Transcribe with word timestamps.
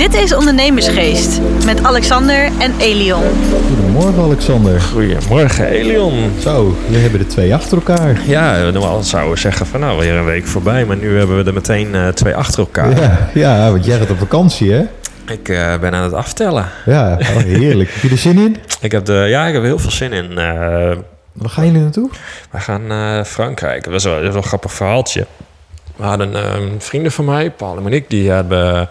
Dit 0.00 0.14
is 0.14 0.34
Ondernemersgeest 0.34 1.40
met 1.64 1.82
Alexander 1.82 2.50
en 2.58 2.74
Elion. 2.78 3.22
Goedemorgen 3.66 4.22
Alexander. 4.22 4.80
Goedemorgen 4.80 5.66
Elion. 5.66 6.32
Zo, 6.38 6.76
we 6.88 6.96
hebben 6.96 7.20
er 7.20 7.28
twee 7.28 7.54
achter 7.54 7.76
elkaar. 7.76 8.20
Ja, 8.26 8.70
normaal 8.70 9.02
zouden 9.02 9.32
we 9.32 9.38
zeggen 9.38 9.66
van 9.66 9.80
nou 9.80 9.98
weer 9.98 10.14
een 10.14 10.24
week 10.24 10.46
voorbij, 10.46 10.84
maar 10.84 10.96
nu 10.96 11.18
hebben 11.18 11.36
we 11.36 11.44
er 11.44 11.54
meteen 11.54 11.94
uh, 11.94 12.08
twee 12.08 12.34
achter 12.34 12.58
elkaar. 12.58 13.00
Ja, 13.00 13.30
ja, 13.34 13.70
want 13.70 13.84
jij 13.84 13.98
gaat 13.98 14.10
op 14.10 14.18
vakantie 14.18 14.72
hè? 14.72 14.82
Ik 15.26 15.48
uh, 15.48 15.78
ben 15.78 15.94
aan 15.94 16.02
het 16.02 16.14
aftellen. 16.14 16.68
Ja, 16.86 17.16
oh, 17.20 17.36
heerlijk. 17.36 17.90
heb 17.92 18.02
je 18.02 18.10
er 18.10 18.18
zin 18.18 18.38
in? 18.38 18.56
Ik 18.80 18.92
heb, 18.92 19.04
de, 19.04 19.26
ja, 19.28 19.46
ik 19.46 19.52
heb 19.52 19.62
er 19.62 19.68
heel 19.68 19.78
veel 19.78 19.90
zin 19.90 20.12
in. 20.12 20.30
Uh, 20.30 20.36
Waar 21.32 21.50
gaan 21.50 21.66
jullie 21.66 21.80
naartoe? 21.80 22.10
We 22.50 22.60
gaan 22.60 22.86
naar 22.86 23.24
Frankrijk. 23.24 23.84
Dat 23.84 23.94
is 23.94 24.04
wel, 24.04 24.14
dat 24.14 24.22
is 24.22 24.28
wel 24.28 24.36
een 24.36 24.48
grappig 24.48 24.72
verhaaltje. 24.72 25.26
We 25.96 26.04
hadden 26.04 26.54
um, 26.54 26.74
vrienden 26.78 27.12
van 27.12 27.24
mij, 27.24 27.50
Paul 27.50 27.76
en 27.76 27.82
Monique, 27.82 28.08
die 28.08 28.30
hebben, 28.30 28.88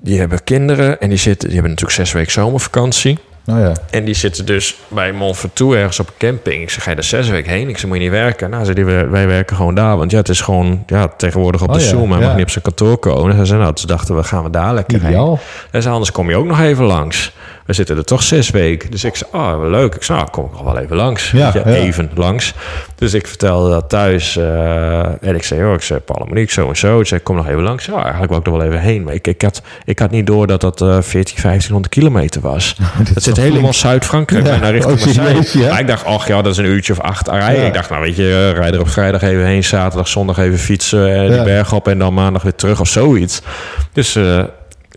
die 0.00 0.18
hebben 0.18 0.44
kinderen 0.44 1.00
en 1.00 1.08
die, 1.08 1.18
zitten, 1.18 1.48
die 1.48 1.58
hebben 1.58 1.70
natuurlijk 1.74 2.00
zes 2.00 2.12
weken 2.12 2.32
zomervakantie. 2.32 3.18
Oh 3.46 3.58
ja. 3.58 3.72
En 3.90 4.04
die 4.04 4.14
zitten 4.14 4.46
dus 4.46 4.76
bij 4.88 5.12
Montfortou 5.12 5.76
ergens 5.76 6.00
op 6.00 6.06
een 6.06 6.14
camping. 6.18 6.62
Ik 6.62 6.70
zeg, 6.70 6.82
ga 6.82 6.90
je 6.90 6.96
er 6.96 7.04
zes 7.04 7.28
weken 7.28 7.52
heen? 7.52 7.68
Ik 7.68 7.78
zeg, 7.78 7.86
moet 7.86 7.96
je 7.96 8.02
niet 8.02 8.12
werken? 8.12 8.50
Nou, 8.50 8.64
ze 8.64 8.74
die, 8.74 8.84
wij 8.84 9.26
werken 9.26 9.56
gewoon 9.56 9.74
daar. 9.74 9.96
Want 9.96 10.10
ja, 10.10 10.16
het 10.16 10.28
is 10.28 10.40
gewoon 10.40 10.82
ja, 10.86 11.08
tegenwoordig 11.08 11.62
op 11.62 11.68
de 11.68 11.74
Oh 11.74 11.80
ja, 11.80 11.86
Zoom. 11.88 12.10
Hij 12.10 12.20
ja. 12.20 12.26
mag 12.26 12.34
niet 12.34 12.44
op 12.44 12.50
zijn 12.50 12.64
kantoor 12.64 12.98
komen. 12.98 13.30
Ze 13.30 13.44
zeiden, 13.44 13.58
nou, 13.58 13.78
ze 13.78 13.86
dachten, 13.86 14.16
we 14.16 14.22
gaan 14.22 14.42
we 14.42 14.50
daar 14.50 14.74
lekker 14.74 14.96
Ideaal. 14.96 15.28
heen. 15.28 15.68
En 15.70 15.82
zei, 15.82 15.94
anders 15.94 16.12
kom 16.12 16.30
je 16.30 16.36
ook 16.36 16.46
nog 16.46 16.60
even 16.60 16.84
langs. 16.84 17.32
We 17.70 17.76
zitten 17.76 17.96
er 17.96 18.04
toch 18.04 18.22
zes 18.22 18.50
weken. 18.50 18.90
Dus 18.90 19.04
ik 19.04 19.16
zei, 19.16 19.30
oh, 19.32 19.68
leuk. 19.70 19.94
Ik 19.94 20.02
zei, 20.02 20.18
nou, 20.18 20.30
kom 20.30 20.44
ik 20.44 20.50
nog 20.52 20.62
wel 20.62 20.78
even 20.78 20.96
langs. 20.96 21.30
Ja. 21.30 21.64
Even 21.64 22.10
langs. 22.14 22.54
Dus 22.94 23.14
ik 23.14 23.26
vertelde 23.26 23.70
dat 23.70 23.88
thuis. 23.88 24.36
eh, 24.36 24.98
en 25.22 25.34
ik 25.34 25.42
zei, 25.42 25.60
joh, 25.60 25.72
ik 25.74 25.82
zei, 25.82 26.00
Paul 26.00 26.26
Monique, 26.28 26.52
zo 26.52 26.68
en 26.68 26.76
zo. 26.76 27.00
Ik 27.00 27.06
zei, 27.06 27.20
kom 27.20 27.36
nog 27.36 27.48
even 27.48 27.62
langs. 27.62 27.84
Ja, 27.84 27.94
eigenlijk 28.02 28.28
wou 28.28 28.40
ik 28.40 28.46
er 28.46 28.52
wel 28.52 28.62
even 28.62 28.80
heen. 28.80 29.02
Maar 29.02 29.14
ik, 29.14 29.26
ik, 29.26 29.42
had, 29.42 29.62
ik 29.84 29.98
had 29.98 30.10
niet 30.10 30.26
door 30.26 30.46
dat 30.46 30.60
dat 30.60 30.80
eh 30.80 30.96
14, 31.00 31.36
1500 31.42 31.94
kilometer 31.94 32.40
was. 32.40 32.76
Dat 33.14 33.22
zit 33.22 33.36
helemaal. 33.36 33.72
Zuid-Frankrijk, 33.72 34.44
Ja, 34.46 34.50
bijna 34.50 34.68
richting 34.68 34.98
oh, 34.98 35.04
Marseille. 35.34 35.68
Maar 35.70 35.80
ik 35.80 35.86
dacht, 35.86 36.04
ach 36.04 36.26
ja, 36.28 36.42
dat 36.42 36.52
is 36.52 36.58
een 36.58 36.64
uurtje 36.64 36.92
of 36.92 37.00
acht 37.00 37.28
rijden. 37.28 37.66
Ik 37.66 37.74
dacht, 37.74 37.90
nou 37.90 38.02
weet 38.02 38.16
je, 38.16 38.22
uh, 38.22 38.58
rij 38.58 38.70
er 38.72 38.80
op 38.80 38.88
vrijdag 38.88 39.22
even 39.22 39.44
heen, 39.46 39.64
zaterdag, 39.64 40.08
zondag 40.08 40.38
even 40.38 40.58
fietsen, 40.58 41.14
en 41.14 41.22
Ja. 41.24 41.28
die 41.34 41.42
berg 41.42 41.72
op 41.72 41.88
en 41.88 41.98
dan 41.98 42.14
maandag 42.14 42.42
weer 42.42 42.54
terug 42.54 42.80
of 42.80 42.88
zoiets. 42.88 43.42
Dus, 43.92 44.16
eh 44.16 44.42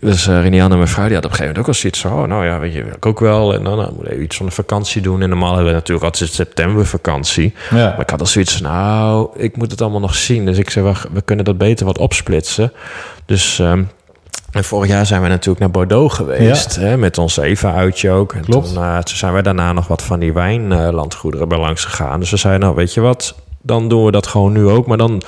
dus 0.04 0.26
uh, 0.26 0.42
Rinianne 0.42 0.72
en 0.72 0.78
mijn 0.78 0.88
vrouw, 0.90 1.06
die 1.06 1.14
had 1.14 1.24
op 1.24 1.30
een 1.30 1.36
gegeven 1.36 1.44
moment 1.44 1.58
ook 1.58 1.66
al 1.66 1.80
zoiets 1.80 2.00
van, 2.00 2.12
oh 2.12 2.28
nou 2.28 2.44
ja, 2.44 2.58
weet 2.58 2.72
je, 2.72 2.84
wil 2.84 2.94
ik 2.94 3.06
ook 3.06 3.20
wel. 3.20 3.54
En 3.54 3.64
dan 3.64 3.76
nou, 3.76 3.92
moet 3.96 4.06
even 4.06 4.22
iets 4.22 4.36
van 4.36 4.46
de 4.46 4.52
vakantie 4.52 5.02
doen. 5.02 5.22
En 5.22 5.28
normaal 5.28 5.54
hebben 5.54 5.68
we 5.72 5.78
natuurlijk 5.78 6.06
altijd 6.06 6.30
september 6.30 6.86
vakantie. 6.86 7.54
Ja. 7.70 7.76
Maar 7.76 8.00
ik 8.00 8.10
had 8.10 8.20
al 8.20 8.26
zoiets 8.26 8.56
van, 8.56 8.72
nou, 8.72 9.28
ik 9.36 9.56
moet 9.56 9.70
het 9.70 9.80
allemaal 9.80 10.00
nog 10.00 10.14
zien. 10.14 10.44
Dus 10.44 10.58
ik 10.58 10.70
zei, 10.70 10.84
we, 10.84 10.94
we 11.12 11.22
kunnen 11.22 11.44
dat 11.44 11.58
beter 11.58 11.86
wat 11.86 11.98
opsplitsen. 11.98 12.72
Dus... 13.26 13.58
ehm, 13.58 13.82
en 14.54 14.64
vorig 14.64 14.90
jaar 14.90 15.06
zijn 15.06 15.22
we 15.22 15.28
natuurlijk 15.28 15.58
naar 15.58 15.70
Bordeaux 15.70 16.14
geweest. 16.14 16.76
Hè, 16.76 16.96
met 16.96 17.18
ons 17.18 17.36
Eva-uitje 17.36 18.10
ook. 18.10 18.32
En 18.32 18.44
Klopt. 18.44 18.74
Toen, 18.74 18.82
uh, 18.82 18.98
toen 18.98 19.16
zijn 19.16 19.32
wij 19.32 19.42
daarna 19.42 19.72
nog 19.72 19.86
wat 19.88 20.02
van 20.02 20.20
die 20.20 20.32
wijnlandgoederen 20.32 21.48
bij 21.48 21.58
langs 21.58 21.84
gegaan. 21.84 22.20
Dus 22.20 22.30
we 22.30 22.36
zeiden, 22.36 22.62
nou 22.62 22.74
weet 22.74 22.94
je 22.94 23.00
wat, 23.00 23.34
dan 23.66 23.88
doen 23.88 24.04
we 24.04 24.10
dat 24.10 24.26
gewoon 24.26 24.52
nu 24.52 24.66
ook. 24.68 24.86
Maar 24.86 24.96
dan 24.96 25.22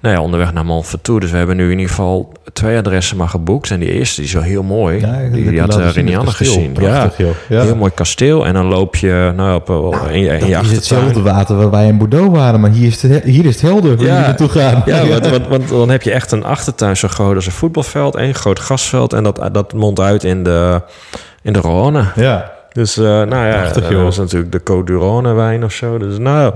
nou 0.00 0.14
ja, 0.14 0.20
onderweg 0.22 0.52
naar 0.52 0.64
Montfortou. 0.64 1.20
Dus 1.20 1.30
we 1.30 1.36
hebben 1.36 1.56
nu 1.56 1.64
in 1.64 1.70
ieder 1.70 1.88
geval 1.88 2.32
twee 2.52 2.76
adressen 2.78 3.16
maar 3.16 3.28
geboekt. 3.28 3.70
En 3.70 3.80
die 3.80 3.92
eerste 3.92 4.16
die 4.16 4.24
is 4.24 4.32
wel 4.34 4.42
heel 4.42 4.62
mooi. 4.62 5.00
Ja, 5.00 5.20
die, 5.32 5.50
die 5.50 5.60
had 5.60 5.74
het 5.74 5.94
Rinianne 5.94 6.30
gezien. 6.30 6.72
Prachtig, 6.72 7.18
ja, 7.18 7.24
joh. 7.24 7.34
Ja. 7.48 7.62
heel 7.62 7.76
mooi 7.76 7.90
kasteel. 7.94 8.46
En 8.46 8.54
dan 8.54 8.66
loop 8.66 8.96
je 8.96 9.32
nou, 9.36 9.54
op, 9.54 9.68
op, 9.70 9.94
in, 10.10 10.20
je- 10.20 10.38
in 10.38 10.46
je 10.48 10.58
is 10.62 10.70
hetzelfde 10.70 11.22
water 11.22 11.56
waar 11.56 11.70
wij 11.70 11.86
in 11.86 11.98
Bordeaux 11.98 12.36
waren, 12.38 12.60
maar 12.60 12.70
hier 12.70 12.86
is 12.86 13.02
het, 13.02 13.10
he- 13.24 13.30
hier 13.30 13.44
is 13.44 13.52
het 13.52 13.62
helder 13.62 13.96
waar 13.96 14.06
Ja. 14.06 14.10
jullie 14.12 14.26
naartoe 14.26 14.48
gaan. 14.48 14.82
Ja, 14.86 15.06
want, 15.08 15.28
want, 15.28 15.46
want 15.48 15.68
dan 15.68 15.88
heb 15.90 16.02
je 16.02 16.10
echt 16.12 16.32
een 16.32 16.44
achtertuin 16.44 16.96
zo 16.96 17.08
groot 17.08 17.34
als 17.34 17.46
een 17.46 17.52
voetbalveld. 17.52 18.16
één 18.16 18.34
groot 18.34 18.60
gasveld. 18.60 19.12
En 19.12 19.22
dat, 19.22 19.48
dat 19.52 19.72
mondt 19.72 20.00
uit 20.00 20.24
in 20.24 20.42
de, 20.42 20.80
in 21.42 21.52
de 21.52 21.60
Rhône. 21.60 22.20
ja. 22.20 22.52
Dus 22.74 22.98
uh, 22.98 23.04
nou 23.04 23.46
ja, 23.46 23.60
Prachtig, 23.60 23.90
eh, 23.90 23.96
dat 23.96 24.12
is 24.12 24.18
natuurlijk 24.18 24.52
de 24.52 24.60
Côte 24.60 24.84
du 24.84 24.98
Rhône 24.98 25.34
wijn 25.34 25.64
of 25.64 25.72
zo. 25.72 25.98
Dus 25.98 26.18
nou, 26.18 26.54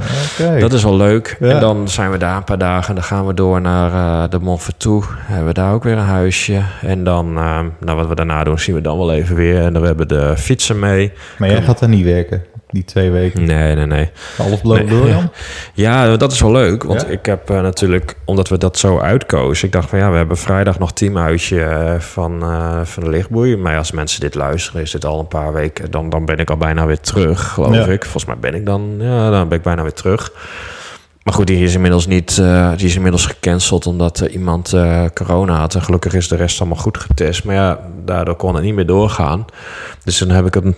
dat 0.59 0.73
is 0.73 0.83
wel 0.83 0.97
leuk. 0.97 1.37
Ja. 1.41 1.49
En 1.49 1.61
dan 1.61 1.89
zijn 1.89 2.11
we 2.11 2.19
daar 2.19 2.37
een 2.37 2.45
paar 2.45 2.59
dagen. 2.59 2.89
En 2.89 2.95
dan 2.95 3.05
gaan 3.05 3.27
we 3.27 3.35
door 3.35 3.61
naar 3.61 3.93
uh, 3.93 4.31
de 4.31 4.39
Montfortou. 4.39 5.05
Hebben 5.09 5.47
we 5.47 5.53
daar 5.53 5.73
ook 5.73 5.85
weer 5.85 5.93
een 5.97 5.99
huisje. 5.99 6.63
En 6.83 7.05
dan, 7.05 7.29
uh, 7.39 7.61
nou, 7.81 7.97
wat 7.97 8.09
we 8.09 8.15
daarna 8.15 8.45
doen, 8.45 8.59
zien 8.59 8.75
we 8.75 8.81
dan 8.81 8.99
wel 8.99 9.13
even 9.13 9.37
weer. 9.37 9.63
En 9.63 9.73
dan 9.73 9.85
hebben 9.85 10.09
we 10.09 10.15
de 10.15 10.37
fietsen 10.37 10.79
mee. 10.79 11.13
Maar 11.39 11.49
jij 11.51 11.63
gaat 11.63 11.79
daar 11.79 11.89
niet 11.89 12.05
werken, 12.05 12.45
die 12.71 12.85
twee 12.85 13.11
weken. 13.11 13.45
Nee, 13.45 13.75
nee, 13.75 13.87
nee. 13.87 14.11
Alles 14.39 14.61
beloofd 14.61 14.81
Nee. 14.85 14.91
door 14.91 15.07
dan? 15.09 15.31
Ja, 15.75 16.17
dat 16.17 16.33
is 16.33 16.41
wel 16.41 16.53
leuk. 16.53 16.83
Want 16.83 17.01
Ja? 17.01 17.07
ik 17.07 17.27
heb 17.27 17.51
uh, 17.51 17.61
natuurlijk, 17.61 18.15
omdat 18.25 18.49
we 18.49 18.59
dat 18.59 18.79
zo 18.79 18.99
uitkozen... 18.99 19.67
ik 19.67 19.73
dacht 19.73 19.89
van 19.89 19.99
ja, 19.99 20.11
we 20.11 20.17
hebben 20.17 20.37
vrijdag 20.37 20.79
nog 20.79 20.93
teamhuisje 20.93 21.55
uh, 21.57 22.01
van, 22.01 22.43
uh, 22.43 22.81
van 22.85 23.03
de 23.05 23.11
lichtboei. 23.11 23.57
Maar 23.57 23.77
als 23.77 23.91
mensen 23.93 24.21
dit 24.21 24.35
luisteren, 24.35 24.83
is 24.83 24.91
dit 24.91 25.05
al 25.05 25.19
een 25.19 25.29
paar 25.29 25.53
weken... 25.53 25.91
dan, 25.91 26.09
dan 26.11 26.25
ben 26.25 26.39
ik 26.39 26.51
al 26.51 26.57
bijna 26.57 26.87
weer 26.87 27.01
terug, 27.01 27.49
geloof 27.53 27.75
Ja. 27.75 27.87
ik. 27.87 28.03
Volgens 28.03 28.25
mij 28.25 28.37
ben 28.39 28.55
ik 28.55 28.67
dan, 28.67 28.95
ja, 28.99 29.31
dan 29.31 29.49
ben 29.49 29.59
ik 29.59 29.65
bijna 29.65 29.83
weer 29.83 29.93
terug. 29.93 30.33
Maar 31.23 31.37
goed, 31.37 31.47
die 31.47 31.65
is 31.65 31.75
inmiddels 31.75 32.07
niet, 32.07 32.39
uh, 32.41 32.71
die 32.77 32.87
is 32.87 32.95
inmiddels 32.95 33.27
gecanceld 33.27 33.87
omdat 33.87 34.21
uh, 34.21 34.33
iemand 34.35 34.73
uh, 34.75 35.05
corona 35.15 35.55
had. 35.59 35.75
En 35.75 35.83
gelukkig 35.83 36.13
is 36.15 36.29
de 36.29 36.37
rest 36.37 36.61
allemaal 36.61 36.79
goed 36.79 36.99
getest. 36.99 37.45
Maar 37.45 37.55
ja, 37.55 37.79
daardoor 38.05 38.37
kon 38.37 38.55
het 38.55 38.65
niet 38.65 38.75
meer 38.75 38.87
doorgaan. 38.87 39.45
Dus 40.05 40.19
dan 40.19 40.31
heb 40.31 40.47
ik 40.47 40.55
hem 40.55 40.77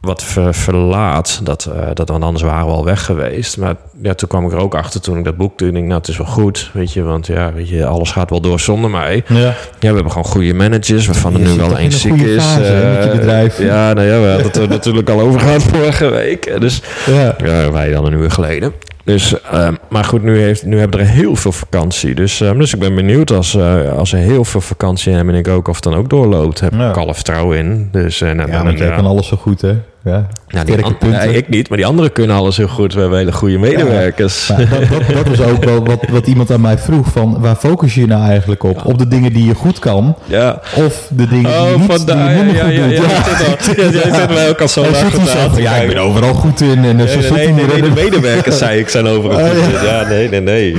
wat 0.00 0.24
ver, 0.24 0.54
verlaat. 0.54 1.40
Dat, 1.42 1.68
uh, 1.76 1.88
dat 1.94 2.06
dan 2.06 2.22
anders 2.22 2.44
waren 2.44 2.66
we 2.66 2.72
al 2.72 2.84
weg 2.84 3.04
geweest. 3.04 3.56
Maar 3.58 3.74
ja, 4.02 4.14
toen 4.14 4.28
kwam 4.28 4.44
ik 4.46 4.52
er 4.52 4.58
ook 4.58 4.74
achter 4.74 5.00
toen 5.00 5.18
ik 5.18 5.24
dat 5.24 5.36
boek 5.36 5.56
toen. 5.56 5.76
Ik, 5.76 5.82
nou, 5.84 5.94
het 5.98 6.08
is 6.08 6.16
wel 6.16 6.26
goed, 6.26 6.70
weet 6.72 6.92
je. 6.92 7.02
Want 7.02 7.26
ja, 7.26 7.52
weet 7.52 7.68
je, 7.68 7.86
alles 7.86 8.10
gaat 8.10 8.30
wel 8.30 8.40
door 8.40 8.60
zonder 8.60 8.90
mij. 8.90 9.24
Ja. 9.28 9.36
Ja, 9.38 9.54
we 9.78 9.86
hebben 9.86 10.10
gewoon 10.10 10.26
goede 10.26 10.54
managers, 10.54 11.06
waarvan 11.06 11.34
er 11.34 11.40
nu 11.40 11.56
wel 11.56 11.78
één 11.78 11.92
ziek 11.92 12.10
goede 12.10 12.34
is. 12.34 12.44
fase, 12.44 12.62
hè, 12.62 12.94
met 12.94 13.04
je 13.04 13.10
Eh, 13.10 13.16
bedrijf. 13.16 13.58
Ja, 13.58 13.92
nou 13.92 14.06
ja, 14.06 14.20
we 14.20 14.26
hadden 14.26 14.46
het 14.46 14.56
er 14.56 14.68
natuurlijk 14.68 15.08
al 15.10 15.20
over 15.20 15.40
gehad 15.40 15.62
vorige 15.62 16.08
week. 16.08 16.60
Dus 16.60 16.82
Ja. 17.06 17.34
ja, 17.44 17.70
wij 17.72 17.90
dan 17.90 18.06
een 18.06 18.12
uur 18.12 18.30
geleden. 18.30 18.72
Dus, 19.08 19.34
uh, 19.52 19.68
maar 19.88 20.04
goed, 20.04 20.22
nu, 20.22 20.38
heeft, 20.38 20.66
nu 20.66 20.78
hebben 20.78 20.98
we 20.98 21.04
er 21.04 21.10
heel 21.10 21.36
veel 21.36 21.52
vakantie. 21.52 22.14
Dus, 22.14 22.40
uh, 22.40 22.52
dus 22.52 22.74
ik 22.74 22.80
ben 22.80 22.94
benieuwd 22.94 23.30
als, 23.30 23.54
uh, 23.54 23.92
als 23.92 24.12
er 24.12 24.18
heel 24.18 24.44
veel 24.44 24.60
vakantie 24.60 25.12
hebben 25.12 25.34
en 25.34 25.40
ik 25.40 25.48
ook 25.48 25.68
of 25.68 25.74
het 25.74 25.84
dan 25.84 25.94
ook 25.94 26.10
doorloopt. 26.10 26.60
Heb 26.60 26.72
Ja. 26.72 26.88
ik 26.88 26.96
alle 26.96 27.14
vertrouwen 27.14 27.58
in. 27.58 27.88
Dus, 27.92 28.20
uh, 28.22 28.34
Ja, 28.34 28.62
want 28.64 28.78
jij 28.78 28.90
kan 28.90 29.06
alles 29.06 29.26
zo 29.26 29.36
goed, 29.36 29.60
hè? 29.60 29.74
Ja. 30.08 30.26
ja, 30.48 30.64
die 30.64 30.76
punten. 30.76 31.10
nee, 31.10 31.36
ik 31.36 31.48
niet, 31.48 31.68
maar 31.68 31.78
die 31.78 31.86
anderen 31.86 32.12
kunnen 32.12 32.36
alles 32.36 32.56
heel 32.56 32.68
goed. 32.68 32.94
We 32.94 33.00
hebben 33.00 33.18
hele 33.18 33.32
goede 33.32 33.58
medewerkers. 33.58 34.46
Dat, 34.46 34.70
dat, 34.90 35.02
dat 35.14 35.28
was 35.36 35.40
ook 35.40 35.64
wel 35.64 35.84
wat, 35.84 35.98
wat 36.10 36.26
iemand 36.26 36.50
aan 36.50 36.60
mij 36.60 36.78
vroeg. 36.78 37.06
Van, 37.08 37.40
waar 37.40 37.56
focus 37.56 37.94
je 37.94 38.06
nou 38.06 38.22
eigenlijk 38.28 38.62
op? 38.62 38.86
Op 38.86 38.98
de 38.98 39.08
dingen 39.08 39.32
die 39.32 39.46
je 39.46 39.54
goed 39.54 39.78
kan? 39.78 40.16
Ja. 40.24 40.60
Of 40.74 41.08
de 41.10 41.28
dingen 41.28 41.50
die 41.50 41.52
je 41.52 41.74
Oh, 41.74 41.88
niet, 41.88 42.06
die 42.06 42.16
je 42.16 42.42
minder 42.44 42.54
Ja, 42.54 42.64
goed 42.64 42.72
ja, 42.72 42.86
doet? 42.86 42.96
ja, 42.96 43.82
ja, 43.82 43.90
ja, 44.08 44.14
zit 44.14 44.28
mij 44.28 44.48
ook 44.48 44.60
al 44.60 44.68
zo 44.68 44.82
naar 44.82 45.60
Ja, 45.60 45.74
ik 45.74 45.88
ben 45.88 45.98
overal 45.98 46.34
goed 46.34 46.60
in. 46.60 46.84
En 46.84 46.96
Nee, 46.96 47.82
de 47.82 47.90
medewerkers 47.94 48.58
zei 48.64 48.78
ik 48.78 48.88
zijn. 48.88 49.08
Oh, 49.08 49.24
goed. 49.24 49.82
ja. 49.84 50.08
nee, 50.08 50.28
nee, 50.28 50.40
nee. 50.40 50.72
Eh, 50.72 50.78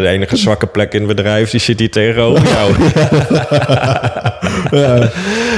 de 0.00 0.08
enige 0.08 0.36
zwakke 0.36 0.66
plek 0.66 0.92
in 0.92 0.98
het 0.98 1.16
bedrijf 1.16 1.50
die 1.50 1.60
zit 1.60 1.78
hier 1.78 1.90
tegenover 1.90 2.42
jou. 2.48 2.72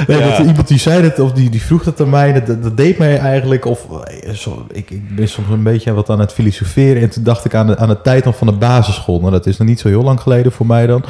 Nee, 0.06 0.18
Ja. 0.18 0.36
dat, 0.36 0.46
iemand 0.46 0.68
die 0.68 0.78
zei 0.78 1.02
dat, 1.02 1.18
of 1.18 1.32
die, 1.32 1.50
die 1.50 1.62
vroeg 1.62 1.82
dat 1.82 2.00
aan 2.00 2.10
mij. 2.10 2.32
Dat, 2.32 2.62
dat, 2.62 2.76
deed 2.76 2.98
mij 2.98 3.18
eigenlijk. 3.18 3.64
Of, 3.64 3.86
eh, 4.04 4.30
zo, 4.34 4.66
ik, 4.72 4.90
ik 4.90 5.16
ben 5.16 5.28
soms 5.28 5.48
een 5.48 5.62
beetje 5.62 5.92
wat 5.92 6.10
aan 6.10 6.20
het 6.20 6.32
filosoferen. 6.32 7.02
En 7.02 7.10
toen 7.10 7.22
dacht 7.22 7.44
ik 7.44 7.54
aan 7.54 7.66
de, 7.66 7.76
aan 7.76 7.88
de 7.88 8.00
tijd 8.02 8.24
dan 8.24 8.34
van 8.34 8.46
de 8.46 8.52
basisschool. 8.52 9.20
Nou, 9.20 9.32
dat 9.32 9.46
is 9.46 9.56
nog 9.56 9.68
niet 9.68 9.80
zo 9.80 9.88
heel 9.88 10.02
lang 10.02 10.20
geleden 10.20 10.52
voor 10.52 10.66
mij 10.66 10.86
dan. 10.86 11.04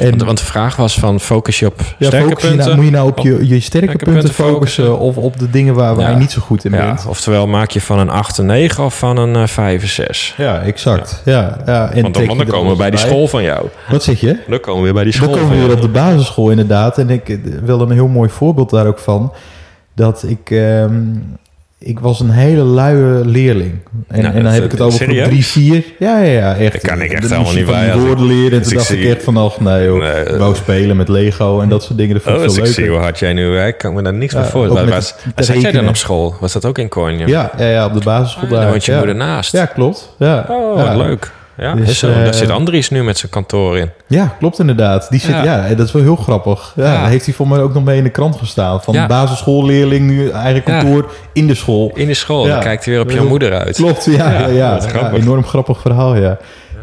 En, 0.00 0.10
Want, 0.10 0.22
want 0.22 0.38
de 0.38 0.44
vraag 0.44 0.76
was 0.76 0.98
van 0.98 1.20
focus 1.20 1.58
je 1.58 1.66
op 1.66 1.80
ja, 1.98 2.06
sterke 2.06 2.28
focus 2.28 2.42
je 2.42 2.48
punten? 2.48 2.66
nou, 2.66 2.76
moet 2.76 2.84
je 2.84 2.90
nou 2.90 3.08
op 3.08 3.18
je, 3.18 3.30
je 3.30 3.38
sterke 3.38 3.60
sterke 3.60 3.86
punten 3.96 4.12
punten 4.12 4.34
focussen, 4.34 4.84
focussen? 4.84 4.98
of 4.98 5.16
op 5.16 5.38
de 5.38 5.50
dingen 5.50 5.74
waar, 5.74 5.94
waar 5.94 6.04
Ja. 6.04 6.10
je 6.10 6.16
niet 6.16 6.30
zo 6.30 6.40
goed 6.40 6.64
in 6.64 6.72
ja, 6.72 6.86
bent? 6.86 7.06
oftewel 7.06 7.46
maak 7.46 7.70
je 7.70 7.80
van 7.80 7.98
een 7.98 8.10
8 8.10 8.38
een 8.38 8.46
9 8.46 8.84
of 8.84 8.98
van 8.98 9.16
een 9.16 9.36
eh, 9.36 9.46
5 9.46 9.82
een 9.82 9.88
6. 9.88 10.34
Ja, 10.36 10.60
exact. 10.60 11.22
Ja. 11.24 11.56
Ja, 11.66 11.90
en 11.92 12.02
Want 12.02 12.14
dan, 12.14 12.26
dan 12.36 12.46
komen 12.46 12.70
we 12.72 12.76
bij 12.76 12.90
die 12.90 12.98
school 12.98 13.28
van 13.28 13.42
jou. 13.42 13.66
Wat 13.90 14.02
zeg 14.02 14.20
je? 14.20 14.36
Dan 14.48 14.60
komen 14.60 14.78
we 14.78 14.84
weer 14.84 14.94
bij 14.94 15.04
die 15.04 15.12
Dan 15.12 15.22
school 15.22 15.34
komen 15.34 15.48
van 15.48 15.58
we 15.60 15.66
weer 15.66 15.74
op 15.76 15.80
de 15.82 15.88
basisschool 15.88 16.50
inderdaad. 16.50 16.98
En 16.98 17.10
ik 17.10 17.28
eh, 17.28 17.36
wil 17.62 17.80
een 17.80 17.90
heel 17.90 18.08
mooi 18.08 18.28
voorbeeld 18.30 18.70
daar 18.70 18.86
ook 18.86 18.98
van. 18.98 19.32
Dat 19.94 20.24
ik... 20.26 20.50
ehm, 20.50 21.02
ik 21.82 21.98
was 22.00 22.20
een 22.20 22.30
hele 22.30 22.62
luie 22.62 23.24
leerling. 23.26 23.72
En, 24.08 24.22
Nou, 24.22 24.34
en 24.34 24.42
dan 24.42 24.52
heb 24.52 24.64
ik 24.64 24.70
het 24.70 24.80
over 24.80 24.98
groep 24.98 25.08
serieus? 25.08 25.28
3, 25.28 25.44
4. 25.44 25.84
Ja, 25.98 26.18
ja, 26.22 26.30
ja. 26.32 26.54
Echt. 26.56 26.72
Dat 26.72 26.80
kan 26.80 27.00
ik 27.02 27.12
echt 27.12 27.22
Dan 27.22 27.30
helemaal 27.30 27.54
niet 27.54 27.66
bij 27.66 27.98
woorden 27.98 28.26
leren. 28.26 28.52
En 28.58 28.62
toen 28.62 28.72
ik 28.72 28.78
dacht 28.78 28.90
ik 28.92 29.04
echt 29.04 29.22
van, 29.22 29.36
ach 29.36 29.60
nee 29.60 29.84
joh. 29.84 29.98
Nee, 30.00 30.24
ik 30.24 30.36
wou 30.38 30.54
spelen 30.54 30.96
met 30.96 31.08
Lego 31.08 31.60
en 31.60 31.68
dat 31.68 31.82
soort 31.82 31.98
dingen. 31.98 32.14
Dat 32.14 32.22
vond 32.22 32.34
Oh, 32.36 32.40
ik 32.42 32.46
als 32.48 32.56
veel 32.56 32.66
ik 32.66 32.72
zie 32.72 32.88
hoe 32.88 32.98
hard 32.98 33.18
jij 33.18 33.32
nu 33.32 33.46
werkt, 33.48 33.78
kan 33.78 33.90
ik 33.90 33.96
me 33.96 34.02
daar 34.02 34.14
niks 34.14 34.32
Ja, 34.32 34.40
meer 34.40 34.48
voor. 34.48 34.66
ook 34.66 34.72
Waar, 34.72 34.84
met 34.84 34.92
waar, 34.92 35.00
het 35.02 35.16
waar 35.34 35.44
zat 35.44 35.60
jij 35.60 35.72
dan 35.72 35.88
op 35.88 35.96
school? 35.96 36.34
Was 36.40 36.52
dat 36.52 36.64
ook 36.64 36.78
in 36.78 36.88
Kornje? 36.88 37.26
Ja, 37.26 37.50
ja, 37.58 37.66
ja, 37.68 37.86
op 37.86 37.94
de 37.94 38.00
basisschool 38.04 38.44
Ah, 38.48 38.50
daar. 38.50 38.70
woont 38.70 38.84
je 38.84 38.92
ja. 38.92 38.98
moeder 38.98 39.16
naast. 39.16 39.52
Ja, 39.52 39.66
klopt. 39.66 40.14
Ja. 40.18 40.46
Oh, 40.48 40.84
wat 40.84 40.96
leuk. 40.96 41.30
Ja, 41.60 41.74
Dus, 41.74 41.98
zo. 41.98 42.08
eh, 42.08 42.14
daar 42.24 42.34
zit 42.34 42.50
Andries 42.50 42.90
nu 42.90 43.04
met 43.04 43.18
zijn 43.18 43.32
kantoor 43.32 43.78
in. 43.78 43.90
Ja, 44.06 44.36
klopt 44.38 44.58
inderdaad. 44.58 45.06
Die 45.10 45.20
zit, 45.20 45.30
ja. 45.30 45.68
Dat 45.74 45.86
is 45.86 45.92
wel 45.92 46.02
heel 46.02 46.16
grappig. 46.16 46.72
Ja, 46.76 46.84
Ja. 46.84 47.00
daar 47.00 47.08
heeft 47.10 47.24
hij 47.24 47.34
voor 47.34 47.48
mij 47.48 47.60
ook 47.60 47.74
nog 47.74 47.84
mee 47.84 47.96
in 47.98 48.04
de 48.04 48.10
krant 48.10 48.36
gestaan. 48.36 48.82
Van 48.82 49.06
basisschoolleerling, 49.08 50.06
nu 50.06 50.28
eigen 50.28 50.62
kantoor 50.62 51.10
in 51.32 51.46
de 51.46 51.54
school. 51.54 51.90
In 51.94 52.06
de 52.06 52.14
school. 52.14 52.44
Dan 52.46 52.60
kijkt 52.60 52.84
hij 52.84 52.94
weer 52.94 53.02
op 53.02 53.10
jouw 53.10 53.28
moeder 53.28 53.52
uit. 53.52 53.76
Klopt, 53.76 54.04
ja. 54.04 54.46
ja, 54.46 54.80
grappig. 54.80 55.20
enorm 55.22 55.44
grappig 55.44 55.80
verhaal, 55.80 56.16
ja. 56.16 56.38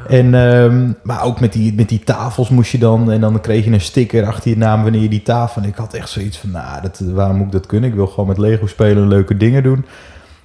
En, 0.10 0.34
ehm, 0.34 0.92
maar 1.04 1.24
ook 1.24 1.40
met 1.40 1.54
die, 1.54 1.74
met 1.74 1.90
die 1.90 2.00
tafels 2.04 2.50
moest 2.50 2.72
je 2.72 2.78
dan... 2.78 3.12
En 3.12 3.22
dan 3.22 3.42
kreeg 3.42 3.66
je 3.66 3.72
een 3.72 3.82
sticker 3.82 4.26
achter 4.26 4.50
je 4.50 4.58
naam 4.58 4.84
wanneer 4.84 5.02
je 5.02 5.10
die 5.10 5.24
tafel... 5.24 5.62
En 5.62 5.68
ik 5.68 5.76
had 5.76 5.94
echt 5.94 6.10
zoiets 6.10 6.38
van, 6.38 6.52
nou, 6.52 6.82
dat, 6.82 7.02
waarom 7.14 7.36
moet 7.38 7.46
ik 7.46 7.52
dat 7.52 7.66
kunnen? 7.66 7.90
Ik 7.90 7.96
wil 7.96 8.08
gewoon 8.08 8.28
met 8.28 8.38
Lego 8.38 8.68
spelen 8.68 9.04
en 9.04 9.08
leuke 9.08 9.38
dingen 9.38 9.64
doen. 9.64 9.86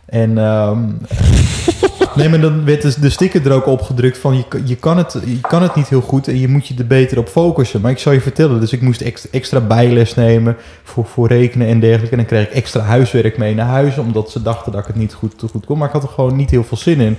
En... 0.07 0.39
ehm, 0.39 0.79
Nee, 2.17 2.29
maar 2.29 2.41
dan 2.41 2.65
werd 2.65 2.83
dus 2.83 2.95
de 2.95 3.11
sticker 3.11 3.47
er 3.47 3.53
ook 3.53 3.67
opgedrukt 3.67 4.19
van 4.19 4.37
je, 4.37 4.45
je, 4.65 4.77
kan 4.77 4.97
het, 4.99 5.17
je 5.25 5.41
kan 5.41 5.63
het 5.63 5.75
niet 5.75 5.89
heel 5.89 6.01
goed 6.01 6.29
en 6.29 6.39
je 6.39 6.49
moet 6.49 6.67
je 6.67 6.75
er 6.79 6.87
beter 6.87 7.19
op 7.19 7.29
focussen. 7.29 7.81
Maar 7.81 7.91
ik 7.91 7.99
zal 7.99 8.13
je 8.13 8.21
vertellen, 8.21 8.61
dus 8.61 8.73
ik 8.73 8.81
moest 8.81 9.01
extra, 9.31 9.61
bijles 9.61 10.15
nemen 10.15 10.57
voor, 10.83 11.05
voor 11.07 11.29
rekenen 11.29 11.67
en 11.67 11.81
dergelijke. 11.81 12.11
En 12.11 12.17
dan 12.17 12.27
kreeg 12.27 12.47
ik 12.47 12.53
extra 12.53 12.81
huiswerk 12.81 13.39
mee 13.39 13.55
naar 13.55 13.67
huis, 13.67 13.99
omdat 13.99 14.31
ze 14.31 14.43
dachten 14.43 14.73
dat 14.73 14.81
ik 14.81 14.87
het 14.87 14.97
niet 14.97 15.13
goed, 15.15 15.33
goed 15.51 15.65
kon. 15.67 15.79
Maar 15.79 15.87
ik 15.87 15.93
had 15.95 16.03
er 16.03 16.09
gewoon 16.09 16.37
niet 16.37 16.51
heel 16.51 16.65
veel 16.65 16.77
zin 16.77 17.01
in. 17.01 17.17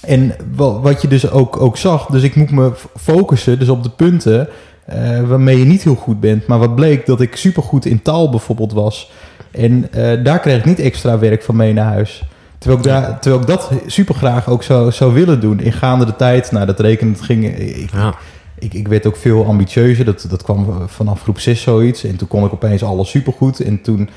En 0.00 0.34
wa- 0.56 0.80
wat 0.80 1.02
je 1.02 1.08
dus 1.08 1.30
ook, 1.30 1.60
ook 1.60 1.76
zag, 1.76 2.06
dus 2.06 2.22
ik 2.22 2.34
moet 2.36 2.50
me 2.50 2.72
focussen 3.00 3.58
dus 3.58 3.68
op 3.68 3.82
de 3.82 3.90
punten 3.90 4.48
eh, 4.84 5.20
waarmee 5.20 5.58
je 5.58 5.64
niet 5.64 5.82
heel 5.82 5.94
goed 5.94 6.20
bent. 6.20 6.46
Maar 6.46 6.58
wat 6.58 6.74
bleek 6.74 7.06
dat 7.06 7.20
ik 7.20 7.36
supergoed 7.36 7.86
in 7.86 8.02
taal 8.02 8.30
bijvoorbeeld 8.30 8.72
was. 8.72 9.10
En 9.50 9.88
eh, 9.92 10.24
daar 10.24 10.38
kreeg 10.40 10.58
ik 10.58 10.64
niet 10.64 10.78
extra 10.80 11.18
werk 11.18 11.42
van 11.42 11.56
mee 11.56 11.72
naar 11.72 11.92
huis. 11.92 12.22
Terwijl 12.62 12.82
ik, 12.82 12.84
daar, 12.84 13.20
terwijl 13.20 13.42
ik 13.42 13.48
dat 13.48 13.70
super 13.86 14.14
graag 14.14 14.48
ook 14.48 14.62
zou, 14.62 14.92
zou 14.92 15.12
willen 15.14 15.40
doen. 15.40 15.60
In 15.60 15.72
gaande 15.72 16.04
de 16.04 16.16
tijd, 16.16 16.52
nou 16.52 16.66
dat 16.66 16.80
rekenen, 16.80 17.12
het 17.12 17.22
ging... 17.22 17.58
Ik, 17.58 17.90
Ja. 17.92 18.14
ik, 18.58 18.74
ik 18.74 18.88
werd 18.88 19.06
ook 19.06 19.16
veel 19.16 19.46
ambitieuzer. 19.46 20.04
Dat, 20.04 20.26
dat 20.28 20.42
kwam 20.42 20.66
vanaf 20.86 21.22
groep 21.22 21.38
6 21.38 21.62
zoiets. 21.62 22.04
En 22.04 22.16
toen 22.16 22.28
kon 22.28 22.44
ik 22.44 22.52
opeens 22.52 22.82
alles 22.82 23.10
supergoed. 23.10 23.60
En 23.60 23.82
toen, 23.82 24.08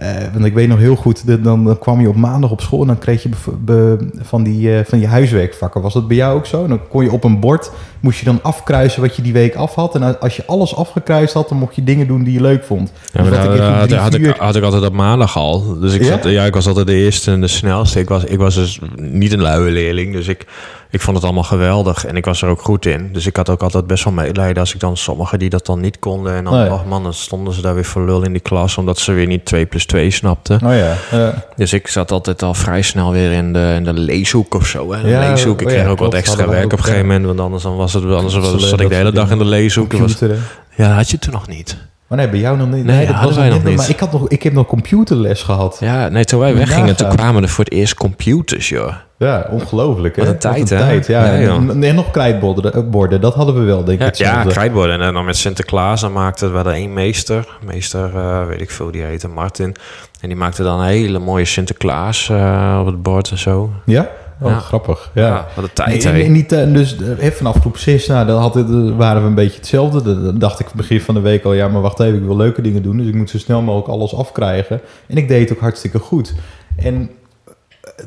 eh, 0.00 0.32
want 0.32 0.44
ik 0.44 0.54
weet 0.54 0.68
nog 0.68 0.78
heel 0.78 0.96
goed, 0.96 1.26
dat 1.26 1.44
dan, 1.44 1.64
dan 1.64 1.78
kwam 1.78 2.00
je 2.00 2.08
op 2.08 2.16
maandag 2.16 2.50
op 2.50 2.60
school 2.60 2.80
en 2.80 2.86
dan 2.86 2.98
kreeg 2.98 3.22
je 3.22 3.28
be- 3.58 4.08
van, 4.22 4.42
die, 4.42 4.76
eh, 4.76 4.84
van 4.84 4.98
je 5.00 5.06
huiswerkvakken. 5.06 5.80
Was 5.82 5.92
dat 5.94 6.08
bij 6.08 6.16
jou 6.16 6.36
ook 6.36 6.46
zo? 6.46 6.66
Dan 6.66 6.80
kon 6.88 7.04
je 7.04 7.12
op 7.12 7.24
een 7.24 7.40
bord, 7.40 7.70
moest 8.00 8.18
je 8.18 8.24
dan 8.24 8.38
afkruisen 8.42 9.00
wat 9.02 9.16
je 9.16 9.22
die 9.22 9.32
week 9.32 9.54
af 9.54 9.74
had. 9.74 9.94
En 9.94 10.20
als 10.20 10.36
je 10.36 10.46
alles 10.46 10.76
afgekruist 10.76 11.34
had, 11.34 11.48
dan 11.48 11.58
mocht 11.58 11.74
je 11.74 11.84
dingen 11.84 12.06
doen 12.06 12.22
die 12.24 12.32
je 12.32 12.40
leuk 12.40 12.64
vond. 12.64 12.92
Ja, 13.12 13.22
Dus 13.22 13.28
ik 13.28 13.34
daar- 13.36 13.50
in 13.52 13.56
daar 13.58 13.78
had, 13.78 13.92
had 13.92 14.14
ik, 14.14 14.26
had 14.38 14.56
ik 14.56 14.62
altijd 14.62 14.84
op 14.84 14.92
maandag 14.92 15.36
al. 15.36 15.78
Dus 15.80 15.94
ik, 15.94 16.00
Ja? 16.02 16.06
zat, 16.06 16.24
ja, 16.24 16.44
ik 16.44 16.54
was 16.54 16.66
altijd 16.66 16.86
de 16.86 16.94
eerste 16.94 17.30
en 17.30 17.40
de 17.40 17.46
snelste. 17.48 18.00
Ik 18.00 18.08
was, 18.08 18.24
ik 18.24 18.38
was 18.38 18.54
dus 18.54 18.80
niet 18.96 19.32
een 19.32 19.42
luie 19.42 19.72
leerling. 19.72 20.12
Dus 20.12 20.28
ik, 20.28 20.46
ik 20.90 21.00
vond 21.00 21.16
het 21.16 21.24
allemaal 21.24 21.42
geweldig. 21.42 22.04
En 22.06 22.16
ik 22.16 22.24
was 22.24 22.42
er 22.42 22.48
ook 22.48 22.62
goed 22.62 22.86
in. 22.86 23.10
Dus 23.12 23.26
ik 23.26 23.36
had 23.36 23.50
ook 23.50 23.62
altijd 23.62 23.86
best 23.86 24.04
wel 24.04 24.12
medelijden 24.12 24.56
als 24.62 24.74
ik 24.74 24.80
dan 24.80 24.96
sommigen 24.96 25.38
die 25.38 25.48
dat 25.50 25.66
dan 25.66 25.80
niet 25.80 25.98
konden. 25.98 26.34
En 26.34 26.44
dan, 26.44 26.52
Oh 26.60 26.66
ja. 26.66 26.82
man, 26.88 27.02
dan 27.02 27.14
stonden 27.14 27.54
ze 27.54 27.60
daar 27.62 27.74
weer 27.74 27.84
voor 27.84 28.04
lul 28.04 28.22
in 28.22 28.32
die 28.32 28.40
klas. 28.40 28.78
Omdat 28.78 28.98
ze 28.98 29.12
weer 29.12 29.26
niet 29.26 29.44
2 29.44 29.66
plus 29.66 29.86
2 29.86 30.10
snapten. 30.10 30.60
Oh 30.64 30.74
ja, 30.76 31.34
Dus 31.56 31.72
ik 31.72 31.88
zat 31.88 32.10
altijd 32.12 32.42
al 32.42 32.54
vrij 32.54 32.82
snel 32.82 33.12
weer 33.12 33.32
in 33.32 33.52
de, 33.52 33.72
in 33.76 33.84
de 33.84 33.92
leeshoek 33.92 34.54
of 34.54 34.66
zo. 34.66 34.92
Hè? 34.92 35.02
De 35.02 35.08
Ja, 35.08 35.28
leeshoek. 35.30 35.60
Ik 35.60 35.66
oh 35.66 35.72
kreeg 35.72 35.86
ook 35.86 35.96
klopt. 35.96 36.00
wat 36.12 36.14
extra 36.14 36.48
werk 36.48 36.64
op 36.64 36.72
een 36.72 36.78
gegeven 36.84 37.06
moment. 37.06 37.24
Want 37.26 37.40
anders 37.40 37.62
dan 37.62 37.76
was 37.76 37.92
het, 37.92 38.04
anders 38.04 38.34
was, 38.34 38.68
zat 38.68 38.80
ik 38.80 38.88
de 38.88 38.94
hele 38.94 39.12
dag 39.12 39.30
in 39.30 39.38
de 39.38 39.44
leeshoek. 39.44 39.92
Was- 39.92 40.18
ja, 40.76 40.86
dat 40.88 40.96
had 40.96 41.10
je 41.10 41.18
toen 41.18 41.32
nog 41.32 41.48
niet. 41.48 41.76
Maar 42.06 42.18
nee, 42.18 42.28
bij 42.28 42.38
jou 42.38 42.56
nog 42.56 42.68
niet. 42.68 42.84
Nee, 42.84 43.06
dat 43.06 43.14
hadden 43.14 43.34
was 43.34 43.36
wij 43.36 43.48
nog 43.48 43.64
niet. 43.64 43.76
Maar 43.76 43.88
ik, 43.88 44.00
had 44.00 44.12
nog, 44.12 44.28
ik 44.28 44.42
heb 44.42 44.52
nog 44.52 44.66
computerles 44.66 45.42
gehad. 45.42 45.76
Ja, 45.80 46.08
nee, 46.08 46.24
toen 46.24 46.40
wij 46.40 46.54
weggingen, 46.54 46.96
toen 46.96 47.08
kwamen 47.08 47.42
er 47.42 47.48
voor 47.48 47.64
het 47.64 47.72
eerst 47.72 47.94
computers, 47.94 48.68
joh. 48.68 48.92
Ja, 49.18 49.46
ongelooflijk. 49.50 50.16
Hè? 50.16 50.24
Wat 50.24 50.32
een 50.32 50.38
tijd, 50.38 50.68
hè? 50.68 50.90
ja. 51.18 51.32
Ja, 51.32 51.40
joh. 51.40 51.70
en, 51.70 51.82
en 51.82 51.94
nog 51.94 52.10
krijtborden, 52.10 52.72
eh, 52.72 52.82
borden, 52.90 53.20
dat 53.20 53.34
hadden 53.34 53.54
we 53.54 53.60
wel, 53.60 53.84
denk 53.84 54.02
ik. 54.02 54.14
Ja, 54.14 54.42
ja 54.42 54.44
krijtborden. 54.44 55.00
En 55.00 55.14
dan 55.14 55.24
met 55.24 55.36
Sinterklaas, 55.36 56.00
dan 56.00 56.12
maakte 56.12 56.50
we 56.50 56.58
er 56.58 56.66
één 56.66 56.92
meester. 56.92 57.58
Meester, 57.64 58.16
eh, 58.16 58.46
weet 58.46 58.60
ik 58.60 58.70
veel, 58.70 58.90
die 58.90 59.02
heette 59.02 59.28
Martin. 59.28 59.74
En 60.20 60.28
die 60.28 60.36
maakte 60.36 60.62
dan 60.62 60.80
een 60.80 60.86
hele 60.86 61.18
mooie 61.18 61.44
Sinterklaas 61.44 62.28
eh, 62.28 62.76
op 62.80 62.86
het 62.86 63.02
bord 63.02 63.30
en 63.30 63.38
zo. 63.38 63.72
Ja? 63.84 64.08
Oh, 64.40 64.50
Ja. 64.50 64.58
grappig. 64.58 65.10
Ja. 65.14 65.26
Ja, 65.26 65.46
wat 65.54 65.64
een 65.64 65.72
tijd, 65.72 66.04
in, 66.04 66.14
in 66.24 66.32
die 66.32 66.46
tijd, 66.46 66.74
dus 66.74 66.96
eh, 67.18 67.30
vanaf 67.30 67.56
groep 67.60 67.76
6, 67.76 68.06
nou, 68.06 68.26
dan 68.26 68.40
had 68.40 68.56
eh, 68.56 68.96
waren 68.96 69.22
we 69.22 69.28
een 69.28 69.34
beetje 69.34 69.56
hetzelfde. 69.58 70.22
Dan 70.22 70.38
dacht 70.38 70.60
ik 70.60 70.66
begin 70.74 71.00
van 71.00 71.14
de 71.14 71.20
week 71.20 71.44
al, 71.44 71.52
ja, 71.52 71.68
maar 71.68 71.82
wacht 71.82 72.00
even, 72.00 72.18
ik 72.18 72.24
wil 72.24 72.36
leuke 72.36 72.62
dingen 72.62 72.82
doen. 72.82 72.96
Dus 72.96 73.06
ik 73.06 73.14
moet 73.14 73.30
zo 73.30 73.38
snel 73.38 73.62
mogelijk 73.62 73.88
alles 73.88 74.14
afkrijgen. 74.14 74.80
En 75.06 75.16
ik 75.16 75.28
deed 75.28 75.48
het 75.48 75.56
ook 75.58 75.62
hartstikke 75.62 75.98
goed. 75.98 76.34
En 76.76 77.10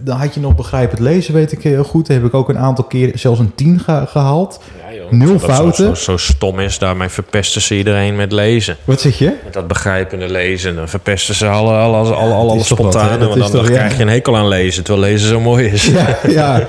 dan 0.01 0.17
had 0.17 0.33
je 0.33 0.39
nog 0.39 0.55
begrijpend 0.55 0.99
lezen, 0.99 1.33
weet 1.33 1.51
ik 1.51 1.63
heel 1.63 1.83
goed. 1.83 2.07
Heb 2.07 2.25
ik 2.25 2.33
ook 2.33 2.49
een 2.49 2.57
aantal 2.57 2.83
keer 2.83 3.11
zelfs 3.15 3.39
een 3.39 3.55
10 3.55 3.79
ge- 3.79 4.03
gehaald. 4.07 4.59
Ja, 4.89 4.95
joh. 4.95 5.11
Nul 5.11 5.39
fouten. 5.39 5.85
Zo, 5.85 5.93
zo 5.93 6.17
stom 6.17 6.59
is, 6.59 6.77
daarmee 6.79 7.09
verpesten 7.09 7.61
ze 7.61 7.77
iedereen 7.77 8.15
met 8.15 8.31
lezen. 8.31 8.75
Wat 8.83 9.01
zeg 9.01 9.17
je? 9.17 9.33
Met 9.43 9.53
dat 9.53 9.67
begrijpende 9.67 10.29
lezen, 10.29 10.75
dan 10.75 10.87
verpesten 10.89 11.35
ze 11.35 11.47
alle, 11.47 11.73
alle, 11.73 11.97
alle, 11.97 12.13
alle, 12.13 12.33
alle 12.33 12.55
wat, 12.55 12.65
spontane. 12.65 13.27
Want 13.27 13.39
dan, 13.39 13.51
toch- 13.51 13.67
ja. 13.67 13.73
krijg 13.73 13.95
je 13.97 14.01
een 14.01 14.09
hekel 14.09 14.37
aan 14.37 14.47
lezen, 14.47 14.83
terwijl 14.83 15.05
lezen 15.05 15.27
zo 15.27 15.39
mooi 15.39 15.65
is. 15.67 15.85
Ja, 15.85 16.17
ja. 16.27 16.67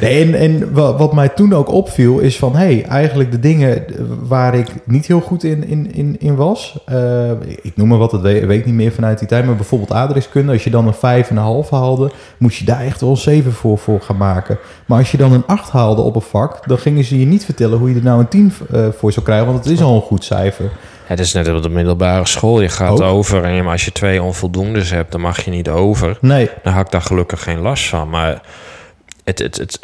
Nee, 0.00 0.22
en, 0.24 0.34
en 0.34 0.72
wa- 0.72 0.96
wat 0.96 1.12
mij 1.12 1.28
toen 1.28 1.52
ook 1.54 1.72
opviel 1.72 2.18
is 2.18 2.36
van... 2.38 2.52
hé, 2.56 2.58
hey, 2.64 2.84
eigenlijk 2.84 3.30
de 3.30 3.40
dingen 3.40 3.84
waar 4.22 4.54
ik 4.54 4.66
niet 4.84 5.06
heel 5.06 5.20
goed 5.20 5.44
in, 5.44 5.64
in, 5.66 5.92
in, 5.94 6.16
in 6.18 6.34
was... 6.36 6.78
eh, 6.86 7.30
ik 7.62 7.72
noem 7.76 7.88
maar 7.88 7.98
wat, 7.98 8.10
dat 8.10 8.20
weet, 8.20 8.44
weet 8.46 8.58
ik 8.58 8.66
niet 8.66 8.74
meer 8.74 8.92
vanuit 8.92 9.18
die 9.18 9.28
tijd... 9.28 9.44
maar 9.46 9.56
bijvoorbeeld 9.56 9.92
aardrijkskunde, 9.92 10.52
als 10.52 10.64
je 10.64 10.70
dan 10.70 10.86
een 10.86 10.94
vijf 10.94 11.30
en 11.30 11.36
een 11.36 11.42
half 11.42 11.70
haalde... 11.70 12.10
moest 12.38 12.58
je 12.58 12.64
daar 12.70 12.84
echt 12.84 13.00
wel 13.00 13.16
7 13.16 13.52
voor, 13.52 13.78
voor 13.78 14.00
gaan 14.00 14.16
maken. 14.16 14.58
Maar 14.86 14.98
als 14.98 15.10
je 15.10 15.16
dan 15.16 15.32
een 15.32 15.46
8 15.46 15.70
haalde 15.70 16.02
op 16.02 16.14
een 16.14 16.20
vak... 16.20 16.68
dan 16.68 16.78
gingen 16.78 17.04
ze 17.04 17.18
je 17.18 17.26
niet 17.26 17.44
vertellen 17.44 17.78
hoe 17.78 17.88
je 17.88 17.94
er 17.96 18.02
nou 18.02 18.20
een 18.20 18.28
10 18.28 18.52
eh, 18.70 18.86
voor 18.98 19.12
zou 19.12 19.24
krijgen... 19.24 19.46
want 19.46 19.58
het 19.64 19.72
is 19.72 19.82
al 19.82 19.94
een 19.94 20.00
goed 20.00 20.24
cijfer. 20.24 20.70
Het 21.04 21.20
is 21.20 21.32
net 21.32 21.48
op 21.48 21.62
de 21.62 21.68
middelbare 21.68 22.26
school. 22.26 22.60
Je 22.60 22.68
gaat 22.68 22.90
Ook. 22.90 23.00
over 23.00 23.44
en 23.44 23.66
als 23.66 23.84
je 23.84 23.92
twee 23.92 24.22
onvoldoendes 24.22 24.90
hebt, 24.90 25.12
dan 25.12 25.20
mag 25.20 25.44
je 25.44 25.50
niet 25.50 25.68
over. 25.68 26.18
Nee, 26.20 26.50
Dan 26.62 26.72
had 26.72 26.84
ik 26.86 26.92
daar 26.92 27.02
gelukkig 27.02 27.42
geen 27.42 27.60
last 27.60 27.88
van. 27.88 28.08
Maar 28.08 28.40
het, 29.24 29.38
het, 29.38 29.56
het, 29.56 29.78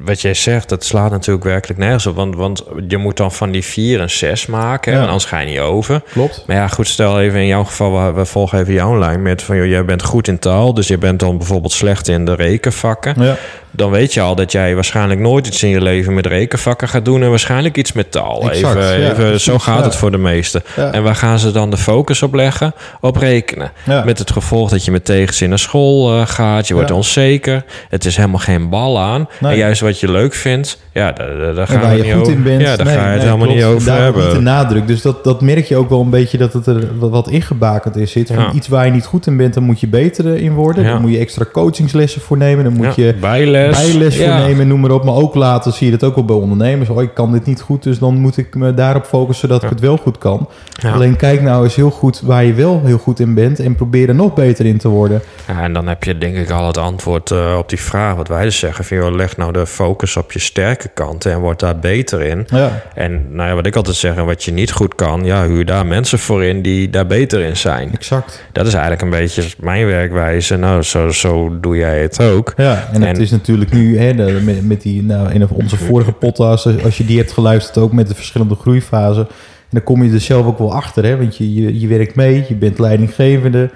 wat 0.00 0.20
jij 0.20 0.34
zegt, 0.34 0.68
dat 0.68 0.84
slaat 0.84 1.10
natuurlijk 1.10 1.44
werkelijk 1.44 1.80
nergens 1.80 2.06
op. 2.06 2.16
Want, 2.16 2.34
want 2.36 2.64
je 2.88 2.96
moet 2.96 3.16
dan 3.16 3.32
van 3.32 3.50
die 3.50 3.64
vier 3.64 4.00
een 4.00 4.10
zes 4.10 4.46
maken, 4.46 4.92
Ja. 4.92 4.98
en 4.98 5.04
anders 5.06 5.24
ga 5.24 5.38
je 5.38 5.46
niet 5.46 5.58
over. 5.58 6.02
klopt. 6.12 6.44
Maar 6.46 6.56
ja, 6.56 6.68
goed, 6.68 6.88
stel 6.88 7.20
even 7.20 7.40
in 7.40 7.46
jouw 7.46 7.64
geval, 7.64 8.04
we, 8.04 8.12
we 8.12 8.24
volgen 8.24 8.58
even 8.58 8.72
jouw 8.72 8.98
lijn 8.98 9.22
met 9.22 9.42
van, 9.42 9.56
joh, 9.56 9.66
jij 9.66 9.84
bent 9.84 10.02
goed 10.02 10.28
in 10.28 10.38
taal, 10.38 10.74
dus 10.74 10.88
je 10.88 10.98
bent 10.98 11.20
dan 11.20 11.36
bijvoorbeeld 11.38 11.72
slecht 11.72 12.08
in 12.08 12.24
de 12.24 12.34
rekenvakken. 12.34 13.14
Ja. 13.22 13.36
Dan 13.70 13.90
weet 13.90 14.14
je 14.14 14.20
al 14.20 14.34
dat 14.34 14.52
jij 14.52 14.74
waarschijnlijk 14.74 15.20
nooit 15.20 15.46
iets 15.46 15.62
in 15.62 15.68
je 15.68 15.80
leven 15.80 16.14
met 16.14 16.26
rekenvakken 16.26 16.88
gaat 16.88 17.04
doen 17.04 17.22
en 17.22 17.28
waarschijnlijk 17.30 17.76
iets 17.76 17.92
met 17.92 18.10
taal. 18.12 18.50
Exact, 18.50 18.76
even, 18.78 19.00
ja, 19.00 19.10
even, 19.10 19.40
zo 19.40 19.58
gaat 19.58 19.84
het 19.84 19.96
voor 19.96 20.10
de 20.10 20.18
meesten. 20.18 20.62
En 20.76 21.02
waar 21.02 21.14
gaan 21.14 21.38
ze 21.38 21.50
dan 21.50 21.70
de 21.70 21.76
focus 21.76 22.22
op 22.22 22.34
leggen? 22.34 22.74
Op 23.00 23.16
rekenen. 23.16 23.72
Ja. 23.84 24.04
Met 24.04 24.18
het 24.18 24.30
gevolg 24.30 24.70
dat 24.70 24.84
je 24.84 24.90
met 24.90 25.04
tegenzin 25.04 25.48
naar 25.48 25.58
school 25.58 26.20
eh, 26.20 26.26
gaat. 26.26 26.68
Je 26.68 26.74
wordt 26.74 26.90
onzeker. 26.90 27.64
Het 27.88 28.04
is 28.04 28.16
helemaal 28.16 28.38
geen 28.38 28.68
bal 28.68 28.77
aan. 28.98 29.28
Nee. 29.40 29.52
En 29.52 29.58
juist 29.58 29.80
wat 29.80 30.00
je 30.00 30.10
leuk 30.10 30.34
vindt, 30.34 30.78
ja, 30.92 31.12
daar, 31.12 31.54
daar, 31.54 31.66
gaan 31.66 31.80
waar 31.80 31.90
we 31.90 31.96
je 31.96 32.02
niet 32.02 32.12
goed 32.12 32.20
over. 32.20 32.32
in 32.32 32.42
bent. 32.42 32.60
Ja, 32.60 32.76
daar 32.76 32.86
Nee, 32.86 32.94
ga 32.94 33.00
je 33.00 33.06
het 33.08 33.16
nee, 33.16 33.24
helemaal 33.26 33.46
klopt. 33.46 33.54
niet 33.60 33.64
over 33.74 33.86
Daar 33.86 34.02
hebben. 34.02 34.22
Niet 34.24 34.32
de 34.32 34.40
nadruk. 34.40 34.86
Dus 34.86 35.02
dat, 35.02 35.24
dat 35.24 35.40
merk 35.40 35.64
je 35.64 35.76
ook 35.76 35.88
wel 35.88 36.00
een 36.00 36.10
beetje 36.10 36.38
dat 36.38 36.52
het 36.52 36.66
er 36.66 36.98
wat- 36.98 37.28
ingebakend 37.28 37.96
is 37.96 38.12
zit. 38.12 38.26
Van 38.28 38.36
Ja. 38.36 38.52
Iets 38.52 38.68
waar 38.68 38.84
je 38.86 38.92
niet 38.92 39.04
goed 39.04 39.26
in 39.26 39.36
bent, 39.36 39.54
dan 39.54 39.62
moet 39.62 39.80
je 39.80 39.86
beter 39.88 40.36
in 40.36 40.52
worden. 40.54 40.84
Ja. 40.84 40.92
Dan 40.92 41.00
moet 41.00 41.10
je 41.10 41.18
extra 41.18 41.44
coachingslessen 41.52 42.20
voor 42.20 42.36
nemen. 42.36 42.64
Dan 42.64 42.72
moet 42.72 42.94
Ja, 42.94 43.04
je 43.04 43.14
bijles. 43.14 43.76
bijles 43.76 44.16
voor 44.16 44.26
nemen, 44.34 44.68
noem 44.68 44.80
maar 44.80 44.90
op. 44.90 45.04
Maar 45.04 45.14
ook 45.14 45.34
later 45.34 45.72
zie 45.72 45.90
je 45.90 45.96
dat 45.96 46.08
ook 46.08 46.14
wel 46.14 46.24
bij 46.24 46.36
ondernemers. 46.36 46.88
Oh, 46.88 47.02
ik 47.02 47.14
kan 47.14 47.32
dit 47.32 47.44
niet 47.46 47.60
goed, 47.60 47.82
dus 47.82 47.98
dan 47.98 48.14
moet 48.20 48.36
ik 48.36 48.54
me 48.54 48.74
daarop 48.74 49.04
focussen 49.04 49.48
dat 49.48 49.62
ik 49.62 49.68
het 49.68 49.80
wel 49.80 49.96
goed 49.96 50.18
kan. 50.18 50.48
Alleen 50.92 51.16
kijk 51.16 51.42
nou 51.42 51.64
eens 51.64 51.74
heel 51.74 51.90
goed 51.90 52.20
waar 52.24 52.44
je 52.44 52.52
wel 52.52 52.80
heel 52.84 52.98
goed 52.98 53.20
in 53.20 53.34
bent 53.34 53.60
en 53.60 53.74
probeer 53.74 54.08
er 54.08 54.14
nog 54.14 54.34
beter 54.34 54.66
in 54.66 54.78
te 54.78 54.88
worden. 54.88 55.22
Ja, 55.48 55.62
en 55.62 55.72
dan 55.72 55.86
heb 55.88 56.04
je 56.04 56.18
denk 56.18 56.36
ik 56.36 56.50
al 56.50 56.66
het 56.66 56.78
antwoord 56.78 57.30
eh, 57.30 57.54
op 57.58 57.68
die 57.68 57.80
vraag. 57.80 58.14
Wat 58.14 58.28
wij 58.28 58.42
dus 58.44 58.58
zeggen. 58.68 58.84
Van, 58.84 58.96
joh, 58.96 59.14
leg 59.16 59.36
nou 59.36 59.52
de 59.52 59.66
focus 59.66 60.16
op 60.16 60.32
je 60.32 60.38
sterke 60.38 60.88
kanten 60.94 61.32
en 61.32 61.38
word 61.40 61.60
daar 61.60 61.78
beter 61.78 62.20
in. 62.22 62.46
Ja, 62.50 62.82
En 62.94 63.26
nou 63.34 63.48
ja, 63.48 63.54
wat 63.54 63.66
ik 63.66 63.76
altijd 63.76 63.96
zeg, 63.96 64.16
en 64.16 64.26
wat 64.26 64.44
je 64.44 64.52
niet 64.52 64.72
goed 64.72 64.94
kan, 64.94 65.24
ja, 65.24 65.46
huur 65.46 65.64
daar 65.64 65.86
mensen 65.86 66.18
voor 66.18 66.44
in 66.44 66.62
die 66.62 66.90
daar 66.90 67.06
beter 67.06 67.40
in 67.40 67.56
zijn. 67.56 67.90
exact. 67.92 68.44
Dat 68.52 68.66
is 68.66 68.72
eigenlijk 68.72 69.02
een 69.02 69.10
beetje 69.10 69.42
mijn 69.60 69.86
werkwijze. 69.86 70.56
Nou, 70.56 70.82
zo, 70.82 71.08
zo 71.10 71.60
doe 71.60 71.76
jij 71.76 71.98
het 72.02 72.20
ook. 72.22 72.52
Ja, 72.56 72.88
en, 72.92 73.02
het 73.02 73.18
is 73.18 73.30
natuurlijk 73.30 73.72
nu 73.72 73.98
hè, 73.98 74.14
de, 74.14 74.40
met, 74.44 74.66
met 74.66 74.82
die, 74.82 75.02
nou, 75.02 75.30
in 75.32 75.48
onze 75.48 75.76
vorige 75.76 76.12
podcast, 76.12 76.66
als- 76.84 76.96
je 76.98 77.04
die 77.04 77.18
hebt 77.18 77.32
geluisterd, 77.32 77.78
ook 77.78 77.92
met 77.92 78.08
de 78.08 78.14
verschillende 78.14 78.54
groeifasen. 78.54 79.26
En 79.28 79.74
dan 79.76 79.82
kom 79.82 80.04
je 80.04 80.12
er 80.12 80.20
zelf 80.20 80.46
ook 80.46 80.58
wel 80.58 80.74
achter, 80.74 81.04
hè, 81.04 81.16
want 81.16 81.36
je, 81.36 81.54
je, 81.54 81.80
je 81.80 81.86
werkt 81.86 82.14
mee, 82.14 82.44
je 82.48 82.54
bent 82.54 82.78
leidinggevende, 82.78 83.70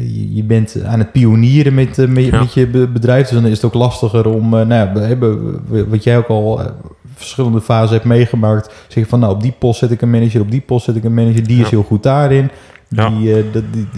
je, 0.00 0.34
je 0.34 0.42
bent 0.42 0.76
aan 0.84 0.98
het 0.98 1.12
pionieren 1.12 1.74
met, 1.74 1.98
eh, 1.98 2.06
met, 2.08 2.24
Ja. 2.24 2.38
met 2.40 2.54
je 2.54 2.66
be- 2.66 2.88
bedrijf. 2.88 3.28
Dus 3.28 3.40
dan 3.40 3.46
is 3.50 3.56
het 3.56 3.64
ook 3.64 3.74
lastiger 3.74 4.28
om, 4.28 4.44
eh, 4.44 4.50
nou 4.66 4.86
ja, 4.88 4.92
we 4.92 5.00
hebben, 5.00 5.60
we- 5.68 5.88
wat 5.88 6.04
jij 6.04 6.16
ook 6.16 6.28
al 6.28 6.60
eh, 6.60 6.66
verschillende 7.14 7.60
fasen 7.60 7.92
hebt 7.92 8.04
meegemaakt, 8.04 8.66
zeg 8.88 9.04
je 9.04 9.10
van, 9.10 9.20
nou, 9.20 9.34
op 9.34 9.42
die 9.42 9.54
post 9.58 9.78
zet 9.78 9.90
ik 9.90 10.02
een 10.02 10.10
manager, 10.10 10.40
op 10.40 10.50
die 10.50 10.60
post 10.60 10.84
zet 10.84 10.96
ik 10.96 11.04
een 11.04 11.14
manager, 11.14 11.46
die 11.46 11.62
is 11.62 11.70
heel 11.70 11.82
goed 11.82 12.02
daarin. 12.02 12.50
Die, 12.88 13.00
eh, 13.02 13.42
die, 13.52 13.88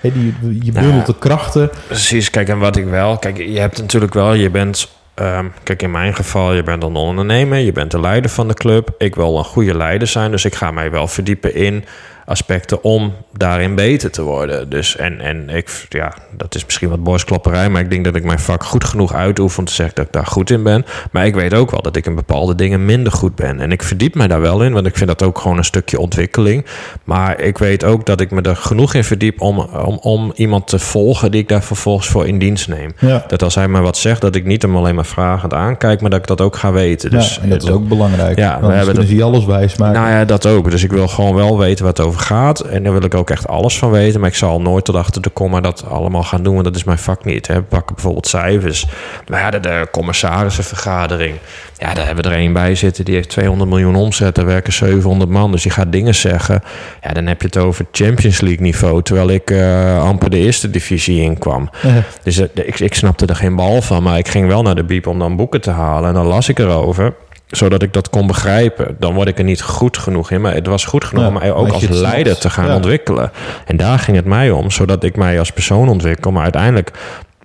die, 0.00 0.64
je 0.64 0.72
Nou 0.72 0.84
bundelt 0.86 1.06
de 1.06 1.14
krachten. 1.18 1.70
Precies, 1.86 2.30
kijk, 2.30 2.48
en 2.48 2.58
wat 2.58 2.76
ik 2.76 2.84
wel... 2.86 3.16
Kijk, 3.18 3.36
je 3.38 3.58
hebt 3.58 3.78
natuurlijk 3.80 4.14
wel... 4.14 4.34
Je 4.34 4.50
bent... 4.50 4.88
ehm, 5.14 5.44
kijk, 5.62 5.82
in 5.82 5.90
mijn 5.90 6.14
geval, 6.14 6.52
je 6.54 6.62
bent 6.62 6.82
een 6.82 6.94
ondernemer. 6.94 7.58
Je 7.58 7.72
bent 7.72 7.90
de 7.90 8.00
leider 8.00 8.30
van 8.30 8.48
de 8.48 8.54
club. 8.54 8.94
Ik 8.98 9.14
wil 9.14 9.38
een 9.38 9.44
goede 9.44 9.76
leider 9.76 10.08
zijn. 10.08 10.30
Dus 10.30 10.44
ik 10.44 10.54
ga 10.54 10.70
mij 10.70 10.90
wel 10.90 11.06
verdiepen 11.08 11.54
in... 11.54 11.84
aspecten 12.26 12.82
om 12.84 13.14
daarin 13.32 13.74
beter 13.74 14.10
te 14.10 14.22
worden. 14.22 14.68
Dus 14.68 14.96
en, 14.96 15.20
en 15.20 15.48
ik, 15.48 15.86
ja, 15.88 16.14
dat 16.36 16.54
is 16.54 16.64
misschien 16.64 16.88
wat 16.88 17.02
borstklopperij, 17.02 17.68
maar 17.68 17.80
ik 17.80 17.90
denk 17.90 18.04
dat 18.04 18.14
ik 18.14 18.24
mijn 18.24 18.38
vak 18.38 18.64
goed 18.64 18.84
genoeg 18.84 19.14
uitoefen 19.14 19.58
om 19.58 19.64
te 19.64 19.72
zeggen 19.72 19.94
dat 19.94 20.06
ik 20.06 20.12
daar 20.12 20.26
goed 20.26 20.50
in 20.50 20.62
ben. 20.62 20.84
Maar 21.10 21.26
ik 21.26 21.34
weet 21.34 21.54
ook 21.54 21.70
wel 21.70 21.82
dat 21.82 21.96
ik 21.96 22.06
in 22.06 22.14
bepaalde 22.14 22.54
dingen 22.54 22.84
minder 22.84 23.12
goed 23.12 23.34
ben. 23.34 23.60
En 23.60 23.72
ik 23.72 23.82
verdiep 23.82 24.14
mij 24.14 24.28
daar 24.28 24.40
wel 24.40 24.62
in, 24.62 24.72
want 24.72 24.86
ik 24.86 24.96
vind 24.96 25.08
dat 25.08 25.22
ook 25.22 25.38
gewoon 25.38 25.56
een 25.56 25.64
stukje 25.64 25.98
ontwikkeling. 25.98 26.66
Maar 27.04 27.40
ik 27.40 27.58
weet 27.58 27.84
ook 27.84 28.06
dat 28.06 28.20
ik 28.20 28.30
me 28.30 28.42
er 28.42 28.56
genoeg 28.56 28.94
in 28.94 29.04
verdiep 29.04 29.40
om, 29.40 29.58
om, 29.58 29.98
om 30.00 30.32
iemand 30.34 30.66
te 30.66 30.78
volgen 30.78 31.30
die 31.30 31.40
ik 31.40 31.48
daar 31.48 31.62
vervolgens 31.62 32.08
voor 32.08 32.26
in 32.26 32.38
dienst 32.38 32.68
neem. 32.68 32.92
Ja. 32.98 33.24
Dat 33.28 33.42
als 33.42 33.54
hij 33.54 33.68
me 33.68 33.80
wat 33.80 33.96
zegt, 33.96 34.20
dat 34.20 34.34
ik 34.34 34.44
niet 34.44 34.62
hem 34.62 34.76
alleen 34.76 34.94
maar 34.94 35.06
vragend 35.06 35.54
aankijk, 35.54 36.00
maar 36.00 36.10
dat 36.10 36.18
ik 36.20 36.26
dat 36.26 36.40
ook 36.40 36.56
ga 36.56 36.72
weten. 36.72 37.10
Dus 37.10 37.34
ja, 37.34 37.42
en 37.42 37.48
dat 37.48 37.62
is 37.62 37.70
ook 37.70 37.88
belangrijk. 37.88 38.38
Ja, 38.38 38.60
we 38.60 38.72
hebben 38.72 39.16
je 39.16 39.22
alles 39.22 39.44
wijs 39.44 39.76
maken. 39.76 40.00
nou 40.00 40.12
ja, 40.12 40.24
dat 40.24 40.46
ook. 40.46 40.70
Dus 40.70 40.82
ik 40.82 40.90
wil 40.90 41.08
gewoon 41.08 41.34
wel 41.34 41.58
weten 41.58 41.84
wat 41.84 41.96
het 41.96 42.06
over 42.14 42.26
gaat. 42.26 42.60
En 42.60 42.82
daar 42.82 42.92
wil 42.92 43.04
ik 43.04 43.14
ook 43.14 43.30
echt 43.30 43.48
alles 43.48 43.78
van 43.78 43.90
weten. 43.90 44.20
Maar 44.20 44.28
ik 44.28 44.34
zal 44.34 44.60
nooit 44.60 44.84
tot 44.84 44.94
achter 44.94 45.22
de 45.22 45.30
komma 45.30 45.60
dat 45.60 45.84
allemaal 45.88 46.22
gaan 46.22 46.42
doen. 46.42 46.52
Want 46.52 46.64
dat 46.64 46.76
is 46.76 46.84
mijn 46.84 46.98
vak 46.98 47.24
niet. 47.24 47.46
Hè. 47.46 47.54
We 47.54 47.62
pakken 47.62 47.94
bijvoorbeeld 47.94 48.26
cijfers. 48.26 48.86
Maar 49.28 49.40
ja, 49.40 49.50
de, 49.50 49.60
de 49.60 49.88
commissarissenvergadering. 49.90 51.36
Ja, 51.78 51.94
daar 51.94 52.06
hebben 52.06 52.24
we 52.24 52.30
er 52.30 52.36
één 52.36 52.52
bij 52.52 52.74
zitten. 52.74 53.04
Die 53.04 53.14
heeft 53.14 53.28
200 53.28 53.70
miljoen 53.70 53.96
omzet. 53.96 54.34
Daar 54.34 54.46
werken 54.46 54.72
700 54.72 55.30
man. 55.30 55.52
Dus 55.52 55.62
die 55.62 55.72
gaat 55.72 55.92
dingen 55.92 56.14
zeggen. 56.14 56.62
Ja, 57.02 57.12
dan 57.12 57.26
heb 57.26 57.40
je 57.40 57.46
het 57.46 57.56
over 57.56 57.86
Champions 57.92 58.40
League 58.40 58.62
niveau. 58.62 59.02
Terwijl 59.02 59.30
ik 59.30 59.50
eh, 59.50 60.04
amper 60.04 60.30
de 60.30 60.38
eerste 60.38 60.70
divisie 60.70 61.20
inkwam. 61.20 61.70
Ja. 61.82 62.02
Dus 62.22 62.38
eh, 62.38 62.66
ik, 62.66 62.80
ik 62.80 62.94
snapte 62.94 63.26
er 63.26 63.36
geen 63.36 63.56
bal 63.56 63.82
van. 63.82 64.02
Maar 64.02 64.18
ik 64.18 64.28
ging 64.28 64.48
wel 64.48 64.62
naar 64.62 64.74
de 64.74 64.84
biep 64.84 65.06
om 65.06 65.18
dan 65.18 65.36
boeken 65.36 65.60
te 65.60 65.70
halen. 65.70 66.08
En 66.08 66.14
dan 66.14 66.26
las 66.26 66.48
ik 66.48 66.58
erover 66.58 67.14
zodat 67.56 67.82
ik 67.82 67.92
dat 67.92 68.10
kon 68.10 68.26
begrijpen. 68.26 68.96
Dan 68.98 69.14
word 69.14 69.28
ik 69.28 69.38
er 69.38 69.44
niet 69.44 69.62
goed 69.62 69.96
genoeg 69.98 70.30
in. 70.30 70.40
Maar 70.40 70.54
het 70.54 70.66
was 70.66 70.84
goed 70.84 71.04
genoeg 71.04 71.22
Ja, 71.24 71.28
om 71.28 71.34
mij 71.38 71.52
ook 71.52 71.68
als 71.72 71.88
leider 71.88 72.24
snapt. 72.26 72.40
te 72.40 72.50
gaan 72.50 72.66
Ja. 72.66 72.74
ontwikkelen. 72.74 73.30
En 73.66 73.76
daar 73.76 73.98
ging 73.98 74.16
het 74.16 74.26
mij 74.26 74.50
om. 74.50 74.70
Zodat 74.70 75.04
ik 75.04 75.16
mij 75.16 75.38
als 75.38 75.50
persoon 75.52 75.88
ontwikkel. 75.88 76.32
Maar 76.32 76.42
uiteindelijk 76.42 76.90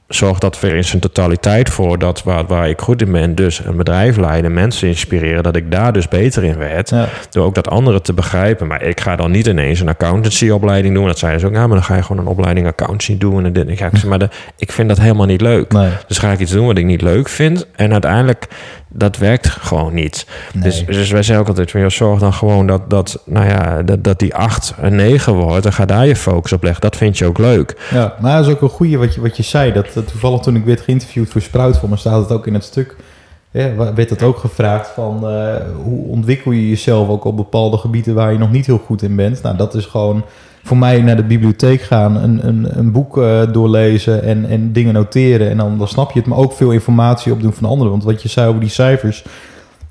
zorgt 0.08 0.42
dat 0.42 0.60
weer 0.60 0.76
in 0.76 0.84
zijn 0.84 1.02
totaliteit 1.02 1.70
voor 1.70 2.00
dat 2.00 2.24
waar, 2.24 2.46
waar 2.46 2.70
ik 2.70 2.82
goed 2.82 3.02
in 3.02 3.12
ben. 3.12 3.36
Dus 3.36 3.62
een 3.66 3.78
bedrijf 3.78 4.18
leiden, 4.18 4.54
mensen 4.54 4.88
inspireren. 4.88 5.44
Dat 5.44 5.56
ik 5.56 5.72
daar 5.72 5.94
dus 5.94 6.08
beter 6.08 6.44
in 6.44 6.58
werd. 6.58 6.90
Ja. 6.90 7.06
Door 7.30 7.46
ook 7.46 7.56
dat 7.56 7.70
anderen 7.70 8.02
te 8.02 8.14
begrijpen. 8.14 8.68
Maar 8.68 8.84
ik 8.84 9.00
ga 9.02 9.16
dan 9.16 9.32
niet 9.32 9.48
ineens 9.48 9.80
een 9.80 9.88
accountancyopleiding 9.90 10.94
doen. 10.96 11.06
Dat 11.06 11.20
zeiden 11.20 11.42
ze 11.42 11.48
ook. 11.48 11.54
Ja, 11.54 11.68
maar 11.68 11.76
dan 11.76 11.84
ga 11.86 11.96
je 11.96 12.04
gewoon 12.04 12.22
een 12.22 12.32
opleiding 12.32 12.68
accountancy 12.68 13.18
doen. 13.18 13.46
En 13.46 13.54
dit. 13.54 13.64
En 13.66 13.70
ik, 13.72 13.78
zeg, 13.78 14.06
maar 14.06 14.20
de, 14.20 14.30
ik 14.58 14.72
vind 14.72 14.90
dat 14.90 15.00
helemaal 15.00 15.26
niet 15.26 15.42
leuk. 15.42 15.74
Nee. 15.74 15.90
Dus 16.08 16.18
ga 16.18 16.32
ik 16.32 16.40
iets 16.40 16.52
doen 16.52 16.66
wat 16.66 16.78
ik 16.78 16.86
niet 16.86 17.02
leuk 17.02 17.30
vind. 17.30 17.68
En 17.76 17.92
uiteindelijk, 17.92 18.48
dat 18.90 19.18
werkt 19.18 19.48
gewoon 19.48 19.94
niet. 19.94 20.26
Dus, 20.54 20.86
dus 20.86 21.12
wij 21.12 21.24
zeggen 21.24 21.38
ook 21.38 21.48
altijd, 21.48 21.72
van, 21.72 21.82
joh, 21.82 21.90
zorg 21.90 22.20
dan 22.20 22.34
gewoon 22.34 22.68
dat, 22.68 22.90
dat, 22.90 23.22
nou 23.26 23.48
ja, 23.48 23.84
dat, 23.84 24.04
dat 24.04 24.20
die 24.20 24.36
8 24.36 24.74
een 24.82 24.96
9 24.96 25.34
wordt. 25.34 25.66
En 25.66 25.74
ga 25.74 25.86
daar 25.86 26.08
je 26.08 26.16
focus 26.16 26.54
op 26.54 26.64
leggen. 26.64 26.82
Dat 26.82 26.96
vind 26.96 27.18
je 27.18 27.26
ook 27.26 27.38
leuk. 27.38 27.88
Ja, 27.92 28.16
maar 28.22 28.38
dat 28.38 28.48
is 28.48 28.54
ook 28.54 28.62
een 28.62 28.70
goeie 28.70 28.98
wat 28.98 29.14
je, 29.14 29.22
wat 29.22 29.38
je 29.38 29.44
zei. 29.44 29.72
Dat, 29.72 29.94
dat 29.94 30.08
toevallig 30.08 30.42
toen 30.42 30.56
ik 30.56 30.66
werd 30.66 30.82
geïnterviewd 30.82 31.30
voor 31.30 31.42
Sprout, 31.42 31.78
voor 31.78 31.90
me 31.90 31.98
staat 31.98 32.22
het 32.22 32.32
ook 32.32 32.48
in 32.48 32.54
het 32.54 32.64
stuk. 32.64 32.96
Ja, 33.52 33.94
werd 33.94 34.10
het 34.10 34.24
ook 34.24 34.38
gevraagd 34.38 34.88
van 34.88 35.30
eh, 35.30 35.56
hoe 35.84 36.08
ontwikkel 36.08 36.52
je 36.52 36.70
jezelf 36.70 37.08
ook 37.08 37.24
op 37.24 37.38
bepaalde 37.38 37.78
gebieden 37.78 38.16
waar 38.16 38.32
je 38.32 38.38
nog 38.38 38.52
niet 38.52 38.66
heel 38.66 38.82
goed 38.86 39.02
in 39.02 39.16
bent. 39.16 39.42
Nou, 39.42 39.58
dat 39.58 39.76
is 39.76 39.86
gewoon 39.86 40.24
voor 40.70 40.78
mij 40.78 41.02
naar 41.02 41.16
de 41.16 41.24
bibliotheek 41.24 41.82
gaan, 41.82 42.16
een, 42.16 42.48
een, 42.48 42.78
een 42.78 42.92
boek 42.92 43.18
eh, 43.18 43.42
doorlezen 43.52 44.24
en, 44.24 44.46
en 44.50 44.72
dingen 44.72 44.94
noteren. 44.94 45.50
En 45.50 45.58
dan, 45.58 45.78
dan 45.78 45.88
snap 45.88 46.12
je 46.12 46.20
het, 46.20 46.28
maar 46.28 46.38
ook 46.38 46.54
veel 46.54 46.72
informatie 46.72 47.32
opdoen 47.32 47.54
van 47.54 47.70
anderen. 47.70 47.92
Want 47.92 48.04
wat 48.04 48.22
je 48.22 48.30
zei 48.30 48.48
over 48.48 48.62
die 48.62 48.70
cijfers, 48.70 49.24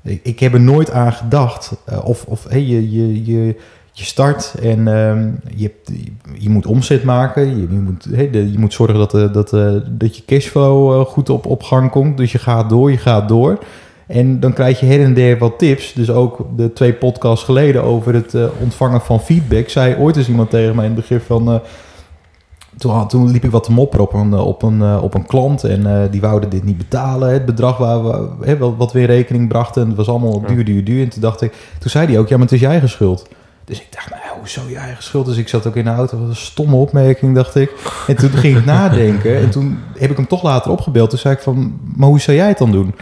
ik, 0.01 0.19
ik 0.23 0.39
heb 0.39 0.53
er 0.53 0.59
nooit 0.59 0.91
aan 0.91 1.13
gedacht. 1.13 1.71
eh, 1.85 2.05
of 2.05 2.25
of 2.25 2.45
hey, 2.49 2.65
je, 2.65 2.91
je, 2.91 3.25
je, 3.25 3.55
je 3.91 4.03
start 4.03 4.55
en 4.61 4.87
ehm, 4.87 5.29
je, 5.55 5.71
je 6.37 6.49
moet 6.49 6.65
omzet 6.65 7.03
maken. 7.03 7.47
Je, 7.49 7.61
je, 7.61 7.79
moet, 7.79 8.05
hey, 8.11 8.29
je 8.31 8.59
moet 8.59 8.73
zorgen 8.73 8.97
dat, 8.97 9.11
de, 9.11 9.31
dat, 9.31 9.49
dat 9.89 10.17
je 10.17 10.23
cashflow 10.25 10.99
eh, 10.99 11.05
goed 11.05 11.29
op, 11.29 11.45
op 11.45 11.63
gang 11.63 11.91
komt. 11.91 12.17
Dus 12.17 12.31
je 12.31 12.39
gaat 12.39 12.69
door, 12.69 12.91
je 12.91 12.97
gaat 12.97 13.27
door. 13.27 13.59
En 14.09 14.39
dan 14.39 14.53
krijg 14.53 14.79
je 14.79 14.85
her 14.85 15.03
en 15.03 15.13
der 15.13 15.37
wat 15.37 15.59
tips. 15.59 15.93
Dus 15.93 16.09
ook 16.09 16.45
de 16.55 16.73
twee 16.73 16.93
podcasts 16.93 17.45
geleden 17.45 17.83
over 17.83 18.13
het 18.13 18.33
eh, 18.33 18.45
ontvangen 18.61 19.01
van 19.01 19.19
feedback. 19.19 19.69
Zei 19.69 19.95
ooit 19.99 20.17
eens 20.17 20.27
iemand 20.29 20.49
tegen 20.49 20.75
mij 20.75 20.85
in 20.85 20.91
het 20.91 20.99
begin 21.01 21.19
van... 21.19 21.49
eh, 21.51 21.55
toen, 22.77 22.91
had- 22.93 23.09
toen 23.09 23.31
liep 23.31 23.43
ik 23.43 23.51
wat 23.51 23.63
te 23.63 23.71
mopperen 23.71 24.05
op 24.05 24.13
een, 24.13 24.33
eh, 24.33 24.45
op 24.45 24.63
een, 24.63 24.99
op 24.99 25.13
een 25.13 25.25
klant. 25.25 25.63
En 25.63 26.07
die 26.11 26.21
wouden 26.21 26.49
dit 26.49 26.63
niet 26.63 26.77
betalen. 26.77 27.29
Het 27.33 27.45
bedrag 27.45 27.77
waar 27.77 28.03
we, 28.03 28.27
hè, 28.45 28.57
wat, 28.57 28.73
wat 28.77 28.91
we 28.91 28.99
in 28.99 29.05
rekening 29.05 29.47
brachten. 29.47 29.81
En 29.81 29.87
het 29.87 29.97
was 29.97 30.07
allemaal 30.09 30.41
duur, 30.47 30.65
duur, 30.65 30.83
duur. 30.83 31.03
En 31.03 31.09
toen 31.09 31.21
dacht 31.21 31.41
ik... 31.41 31.53
Toen 31.79 31.89
zei 31.91 32.07
hij 32.07 32.19
ook, 32.19 32.27
ja, 32.27 32.35
maar 32.35 32.45
het 32.45 32.53
is 32.55 32.59
je 32.61 32.67
eigen 32.67 32.89
schuld. 32.89 33.27
Dus 33.65 33.79
ik 33.81 33.87
dacht, 33.89 34.09
nou, 34.09 34.21
hoezo 34.39 34.61
je 34.69 34.77
eigen 34.77 35.03
schuld? 35.03 35.25
Dus 35.25 35.37
ik 35.37 35.47
zat 35.47 35.67
ook 35.67 35.75
in 35.75 35.83
de 35.83 35.89
auto. 35.89 36.19
Wat 36.19 36.29
een 36.29 36.35
stomme 36.35 36.75
opmerking, 36.75 37.35
dacht 37.35 37.55
ik. 37.55 37.71
En 38.07 38.15
toen 38.15 38.29
ging 38.29 38.57
ik 38.57 38.65
nadenken. 38.65 39.37
En 39.37 39.49
toen 39.49 39.79
heb 39.97 40.09
ik 40.11 40.17
hem 40.17 40.27
toch 40.27 40.43
later 40.43 40.71
opgebeld. 40.71 41.09
Toen 41.09 41.19
zei 41.19 41.33
ik 41.33 41.39
van, 41.41 41.79
maar 41.95 42.07
hoe 42.07 42.19
zou 42.19 42.37
jij 42.37 42.47
het 42.47 42.57
dan 42.57 42.71
doen? 42.71 42.93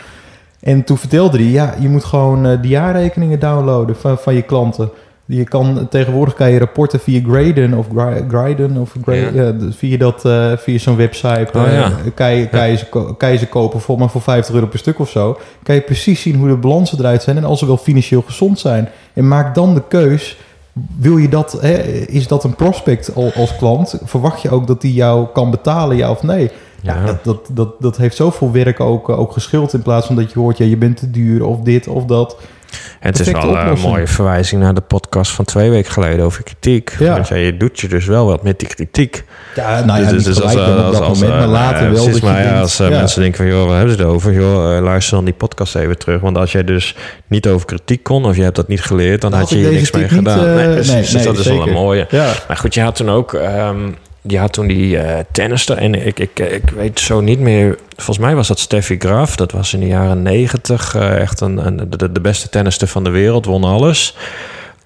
En 0.67 0.83
toen 0.83 0.97
vertelde 0.97 1.37
hij, 1.37 1.47
ja, 1.47 1.75
je 1.79 1.89
moet 1.89 2.03
gewoon 2.03 2.45
eh, 2.45 2.61
de 2.61 2.67
jaarrekeningen 2.67 3.39
downloaden 3.39 3.95
van, 3.95 4.17
van 4.17 4.33
je 4.33 4.41
klanten. 4.41 4.89
Je 5.25 5.43
kan, 5.43 5.87
tegenwoordig 5.89 6.33
kan 6.33 6.51
je 6.51 6.59
rapporten 6.59 6.99
via 6.99 7.21
Graden 7.29 7.73
of 7.73 7.85
Gra- 7.93 8.21
Griden 8.29 8.77
of 8.77 8.93
Gra- 9.03 9.13
Ja. 9.13 9.29
ja, 9.33 9.51
d- 9.51 9.75
via, 9.75 9.97
dat, 9.97 10.25
eh, 10.25 10.51
via 10.57 10.77
zo'n 10.77 10.95
website. 10.95 11.47
Oh, 11.55 11.63
eh, 11.67 11.73
ja. 11.73 11.91
kan, 12.15 12.33
je, 12.35 12.47
kan, 12.47 12.69
je 12.69 12.77
ze, 12.77 12.85
kan 13.17 13.31
je 13.31 13.37
ze 13.37 13.47
kopen 13.47 13.79
voor 13.79 13.97
maar 13.97 14.09
voor 14.09 14.21
50 14.21 14.53
euro 14.55 14.67
per 14.67 14.79
stuk 14.79 14.99
of 14.99 15.09
zo. 15.09 15.39
Kan 15.63 15.75
je 15.75 15.81
precies 15.81 16.21
zien 16.21 16.35
hoe 16.35 16.47
de 16.47 16.55
balansen 16.55 16.99
eruit 16.99 17.23
zijn 17.23 17.37
en 17.37 17.43
als 17.43 17.59
ze 17.59 17.65
wel 17.65 17.77
financieel 17.77 18.21
gezond 18.25 18.59
zijn. 18.59 18.89
En 19.13 19.27
maak 19.27 19.55
dan 19.55 19.73
de 19.73 19.81
keus. 19.87 20.37
Wil 20.97 21.17
je 21.17 21.29
dat, 21.29 21.57
hè, 21.61 21.73
is 22.07 22.27
dat 22.27 22.43
een 22.43 22.55
prospect 22.55 23.11
al- 23.15 23.31
als 23.35 23.55
klant? 23.55 23.99
Verwacht 24.03 24.41
je 24.41 24.49
ook 24.49 24.67
dat 24.67 24.81
die 24.81 24.93
jou 24.93 25.27
kan 25.33 25.51
betalen, 25.51 25.97
ja 25.97 26.09
of 26.11 26.23
nee? 26.23 26.51
Ja, 26.93 27.05
dat, 27.05 27.23
dat, 27.23 27.49
dat, 27.51 27.69
dat 27.79 27.97
heeft 27.97 28.15
zoveel 28.15 28.51
werk 28.51 28.79
ook, 28.79 29.09
eh, 29.09 29.19
ook 29.19 29.31
geschild 29.31 29.73
in 29.73 29.81
plaats 29.81 30.05
van 30.07 30.15
dat 30.15 30.31
je 30.31 30.39
hoort, 30.39 30.57
ja, 30.57 30.65
je 30.65 30.77
bent 30.77 30.97
te 30.97 31.11
duur 31.11 31.45
of 31.45 31.59
dit 31.59 31.87
of 31.87 32.05
dat. 32.05 32.37
En 32.99 33.09
het 33.09 33.19
is 33.19 33.31
wel 33.31 33.41
eh, 33.41 33.49
een 33.49 33.59
oplossing. 33.61 33.91
mooie 33.91 34.07
verwijzing 34.07 34.61
naar 34.61 34.73
de 34.73 34.81
podcast 34.81 35.31
van 35.31 35.45
twee 35.45 35.69
weken 35.69 35.91
geleden 35.91 36.25
over 36.25 36.43
kritiek. 36.43 36.95
Ja. 36.99 37.13
Want 37.13 37.27
ja, 37.27 37.35
je 37.35 37.57
doet 37.57 37.79
je 37.79 37.87
dus 37.87 38.05
wel 38.05 38.25
wat 38.25 38.43
met 38.43 38.59
die 38.59 38.67
kritiek. 38.67 39.23
Ja, 39.55 39.83
nou 39.85 40.01
ja, 40.03 40.09
Dus- 40.11 40.23
dus 40.23 40.41
als, 40.41 40.53
dan 40.53 40.77
op 40.77 40.83
als- 40.83 40.91
dat 40.97 41.01
als, 41.01 41.19
moment, 41.19 41.35
maar 41.37 41.43
eh, 41.47 41.49
later 41.51 41.91
wel 41.91 42.03
precies, 42.03 42.21
dat 42.21 42.29
je 42.37 42.37
ja, 42.43 42.59
als 42.61 42.79
eh, 42.79 42.89
ja. 42.89 42.97
mensen 42.97 43.21
denken 43.21 43.37
van, 43.37 43.47
joh, 43.55 43.67
waar 43.67 43.77
hebben 43.77 43.95
ze 43.95 44.01
het 44.01 44.11
over? 44.11 44.33
Joh, 44.33 44.75
eh, 44.77 44.83
luister 44.83 45.15
dan 45.15 45.25
die 45.25 45.33
podcast 45.33 45.75
even 45.75 45.97
terug. 45.97 46.21
Want 46.21 46.37
als 46.37 46.51
jij 46.51 46.63
dus 46.63 46.95
niet 47.27 47.47
over 47.47 47.65
kritiek 47.65 48.03
kon 48.03 48.25
of 48.25 48.35
je 48.35 48.43
hebt 48.43 48.55
dat 48.55 48.67
niet 48.67 48.81
geleerd, 48.81 49.21
dan 49.21 49.31
Dan 49.31 49.39
had 49.39 49.49
je 49.49 49.55
hier 49.55 49.71
niks 49.71 49.91
mee 49.91 50.01
niet, 50.03 50.11
gedaan. 50.11 50.39
eh, 50.47 50.55
nee, 50.55 50.73
precies, 50.73 50.91
nee, 50.91 51.01
dus 51.01 51.13
nee, 51.13 51.23
dat 51.25 51.37
is 51.37 51.45
wel 51.47 51.67
een 51.67 51.73
mooie. 51.73 52.07
Maar 52.47 52.57
goed, 52.57 52.73
je 52.73 52.81
had 52.81 52.95
toen 52.95 53.09
ook... 53.09 53.33
ehm, 53.33 53.77
je 54.27 54.37
had 54.37 54.53
toen 54.53 54.67
die 54.67 54.97
eh 54.97 55.23
tennister 55.31 55.77
en 55.77 56.05
ik, 56.07 56.19
ik, 56.19 56.39
ik 56.39 56.69
weet 56.75 56.99
zo 56.99 57.21
niet 57.21 57.39
meer... 57.39 57.77
Volgens 57.95 58.25
mij 58.25 58.35
was 58.35 58.47
dat 58.47 58.59
Steffi 58.59 58.95
Graf. 58.99 59.35
Dat 59.35 59.51
was 59.51 59.73
in 59.73 59.79
de 59.79 59.87
jaren 59.87 60.21
negentig 60.21 60.95
echt 60.95 61.41
een, 61.41 61.65
een, 61.65 61.89
de, 61.89 62.11
de 62.11 62.21
beste 62.21 62.49
tennister 62.49 62.87
van 62.87 63.03
de 63.03 63.09
wereld. 63.09 63.45
Won 63.45 63.63
alles. 63.63 64.15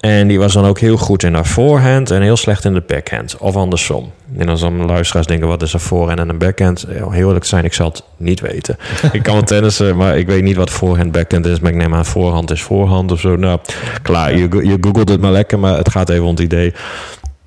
En 0.02 0.28
die 0.28 0.38
was 0.38 0.52
dan 0.52 0.64
ook 0.64 0.78
heel 0.78 0.96
goed 0.96 1.22
in 1.22 1.34
haar 1.34 1.46
voorhand 1.46 2.10
en 2.10 2.22
heel 2.22 2.36
slecht 2.36 2.64
in 2.64 2.74
de 2.74 2.82
backhand. 2.86 3.36
Of 3.36 3.56
andersom. 3.56 4.12
En 4.38 4.48
als 4.48 4.60
dan 4.60 4.86
luisteraars 4.86 5.26
denken, 5.26 5.48
wat 5.48 5.62
is 5.62 5.72
een 5.72 5.80
voorhand 5.80 6.18
en 6.18 6.28
een 6.28 6.38
backhand? 6.38 6.86
Heel 6.88 7.12
eerlijk 7.12 7.44
zijn, 7.44 7.64
ik 7.64 7.72
zal 7.72 7.88
het 7.88 8.02
niet 8.16 8.40
weten. 8.40 8.76
ik 9.12 9.22
kan 9.22 9.44
tennissen, 9.44 9.96
maar 9.96 10.18
ik 10.18 10.26
weet 10.26 10.42
niet 10.42 10.56
wat 10.56 10.70
voorhand 10.70 11.12
backhand 11.12 11.46
is. 11.46 11.60
Maar 11.60 11.70
ik 11.70 11.76
neem 11.76 11.94
aan, 11.94 12.06
voorhand 12.06 12.50
is 12.50 12.62
voorhand 12.62 13.12
of 13.12 13.20
zo. 13.20 13.36
Nou, 13.36 13.58
klaar, 14.02 14.36
je, 14.36 14.48
je 14.50 14.76
googelt 14.80 15.08
het 15.08 15.20
maar 15.20 15.32
lekker, 15.32 15.58
maar 15.58 15.76
het 15.76 15.90
gaat 15.90 16.08
even 16.08 16.24
om 16.24 16.30
het 16.30 16.40
idee. 16.40 16.74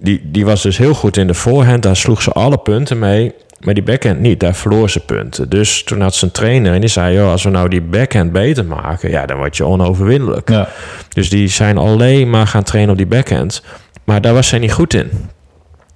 Die, 0.05 0.21
die 0.23 0.45
was 0.45 0.61
dus 0.61 0.77
heel 0.77 0.93
goed 0.93 1.17
in 1.17 1.27
de 1.27 1.33
voorhand. 1.33 1.83
Daar 1.83 1.95
sloeg 1.95 2.21
ze 2.21 2.31
alle 2.31 2.57
punten 2.57 2.99
mee. 2.99 3.33
Maar 3.59 3.73
die 3.73 3.83
backhand 3.83 4.19
niet, 4.19 4.39
daar 4.39 4.55
verloor 4.55 4.89
ze 4.89 4.99
punten. 4.99 5.49
Dus 5.49 5.83
toen 5.83 6.01
had 6.01 6.15
ze 6.15 6.25
een 6.25 6.31
trainer 6.31 6.73
en 6.73 6.79
die 6.79 6.89
zei... 6.89 7.15
Joh, 7.15 7.31
als 7.31 7.43
we 7.43 7.49
nou 7.49 7.69
die 7.69 7.81
backhand 7.81 8.31
beter 8.31 8.65
maken... 8.65 9.09
ja, 9.09 9.25
dan 9.25 9.37
word 9.37 9.57
je 9.57 9.65
onoverwinnelijk. 9.65 10.49
Ja. 10.49 10.69
Dus 11.13 11.29
die 11.29 11.47
zijn 11.47 11.77
alleen 11.77 12.29
maar 12.29 12.47
gaan 12.47 12.63
trainen 12.63 12.91
op 12.91 12.97
die 12.97 13.07
backhand. 13.07 13.63
Maar 14.03 14.21
daar 14.21 14.33
was 14.33 14.47
zij 14.47 14.59
niet 14.59 14.73
goed 14.73 14.93
in. 14.93 15.09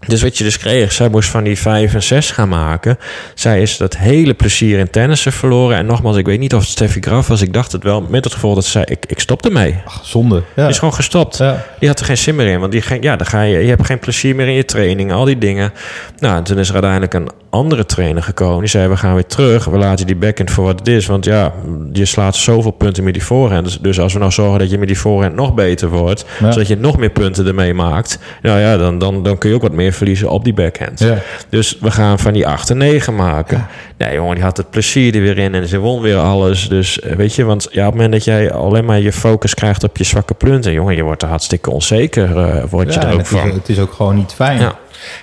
Dus 0.08 0.22
wat 0.22 0.38
je 0.38 0.44
dus 0.44 0.58
kreeg, 0.58 0.92
zij 0.92 1.10
moest 1.10 1.30
van 1.30 1.44
die 1.44 1.58
5 1.58 1.94
en 1.94 2.04
6 2.04 2.32
gaan 2.32 2.50
maken. 2.50 2.98
Zij 3.34 3.62
is 3.62 3.78
dat 3.78 3.98
hele 3.98 4.34
plezier 4.34 4.80
in 4.80 4.90
tennissen 4.90 5.32
verloren. 5.32 5.78
En 5.78 5.86
nogmaals, 5.86 6.18
ik 6.18 6.26
weet 6.26 6.40
niet 6.40 6.54
of 6.54 6.62
het 6.62 6.70
Steffi 6.70 7.02
Graf 7.02 7.28
was. 7.28 7.42
Ik 7.42 7.54
dacht 7.54 7.72
het 7.72 7.84
wel, 7.84 8.02
met 8.10 8.24
het 8.24 8.34
gevolg 8.34 8.56
dat 8.56 8.64
ze 8.64 8.72
zei, 8.72 8.86
ik, 8.88 9.06
ik 9.08 9.20
stop 9.20 9.46
ermee. 9.46 9.82
Ach, 9.86 10.02
zonde. 10.04 10.36
Ja. 10.36 10.62
Die 10.62 10.72
is 10.72 10.78
gewoon 10.80 10.94
gestopt. 10.94 11.38
Ja. 11.38 11.66
Die 11.80 11.90
had 11.90 12.00
er 12.00 12.06
geen 12.06 12.18
zin 12.18 12.36
meer 12.36 12.48
in. 12.48 12.60
Want 12.60 12.72
die 12.72 12.82
ging, 12.82 13.04
ja, 13.04 13.16
dan 13.16 13.28
ga 13.28 13.42
je, 13.42 13.58
je 13.58 13.70
hebt 13.70 13.86
geen 13.86 14.00
plezier 14.00 14.36
meer 14.36 14.48
in 14.48 14.54
je 14.54 14.66
training. 14.66 15.12
Al 15.12 15.26
die 15.26 15.38
dingen. 15.38 15.74
Nou, 16.18 16.38
en 16.38 16.44
toen 16.44 16.58
is 16.58 16.68
er 16.68 16.74
uiteindelijk 16.74 17.14
een 17.14 17.30
andere 17.50 17.86
trainer 17.86 18.24
gekomen. 18.24 18.60
Die 18.60 18.70
zei, 18.70 18.88
we 18.88 18.98
gaan 18.98 19.14
weer 19.14 19.26
terug. 19.26 19.66
We 19.66 19.78
laten 19.78 20.06
die 20.06 20.16
backhand 20.16 20.52
voor 20.52 20.64
wat 20.64 20.80
het 20.80 20.88
is. 20.88 21.06
Want 21.06 21.26
ja, 21.26 21.54
je 21.94 22.06
slaat 22.06 22.36
zoveel 22.36 22.72
punten 22.72 23.04
met 23.04 23.14
die 23.14 23.24
voorhand. 23.24 23.64
Dus, 23.64 23.80
dus 23.80 24.00
als 24.00 24.14
we 24.14 24.20
nou 24.20 24.32
zorgen 24.32 24.60
dat 24.60 24.70
je 24.70 24.78
met 24.78 24.88
die 24.88 25.00
voorhand 25.00 25.36
nog 25.36 25.54
beter 25.54 25.90
wordt. 25.90 26.26
Ja. 26.40 26.52
Zodat 26.52 26.68
je 26.68 26.78
nog 26.78 26.98
meer 26.98 27.10
punten 27.10 27.48
ermee 27.48 27.74
maakt. 27.74 28.20
Nou 28.42 28.60
ja, 28.60 28.78
dan, 28.78 29.00
dan, 29.00 29.24
dan 29.24 29.38
kun 29.38 29.50
je 29.50 29.56
ook 29.56 29.62
wat 29.62 29.72
meer 29.72 29.89
verliezen 29.94 30.30
op 30.30 30.44
die 30.44 30.54
backhand. 30.54 31.00
Ja. 31.00 31.18
Dus 31.50 31.78
we 31.80 31.92
gaan 31.92 32.20
van 32.20 32.34
die 32.34 32.48
8 32.48 32.70
en 32.70 32.78
9 32.78 33.16
maken. 33.16 33.68
Ja, 34.00 34.14
jongen, 34.14 34.36
die 34.36 34.44
had 34.44 34.58
het 34.58 34.70
plezier 34.70 35.16
er 35.16 35.22
weer 35.22 35.38
in 35.38 35.56
en 35.56 35.68
ze 35.68 35.78
won 35.78 36.02
weer 36.02 36.18
alles. 36.18 36.70
Dus 36.70 37.00
eh, 37.00 37.16
weet 37.16 37.36
je, 37.36 37.44
want 37.44 37.68
ja, 37.72 37.80
op 37.80 37.86
het 37.86 37.94
moment 37.94 38.12
dat 38.12 38.24
jij 38.24 38.52
alleen 38.52 38.86
maar 38.86 39.00
je 39.00 39.14
focus 39.14 39.54
krijgt 39.54 39.84
op 39.84 39.98
je 39.98 40.04
zwakke 40.04 40.34
punten, 40.34 40.74
jongen, 40.74 40.96
je 40.96 41.04
wordt 41.04 41.22
er 41.22 41.28
hartstikke 41.28 41.70
onzeker, 41.70 42.30
uh, 42.30 42.64
word 42.70 42.94
je 42.94 43.00
Ja, 43.00 43.06
er 43.06 43.08
en 43.08 43.14
ook 43.14 43.20
het, 43.20 43.28
van. 43.28 43.48
is, 43.48 43.54
het 43.54 43.70
is 43.70 43.80
ook 43.80 43.94
gewoon 43.94 44.16
niet 44.16 44.34
fijn. 44.34 44.60
Ja. 44.60 44.78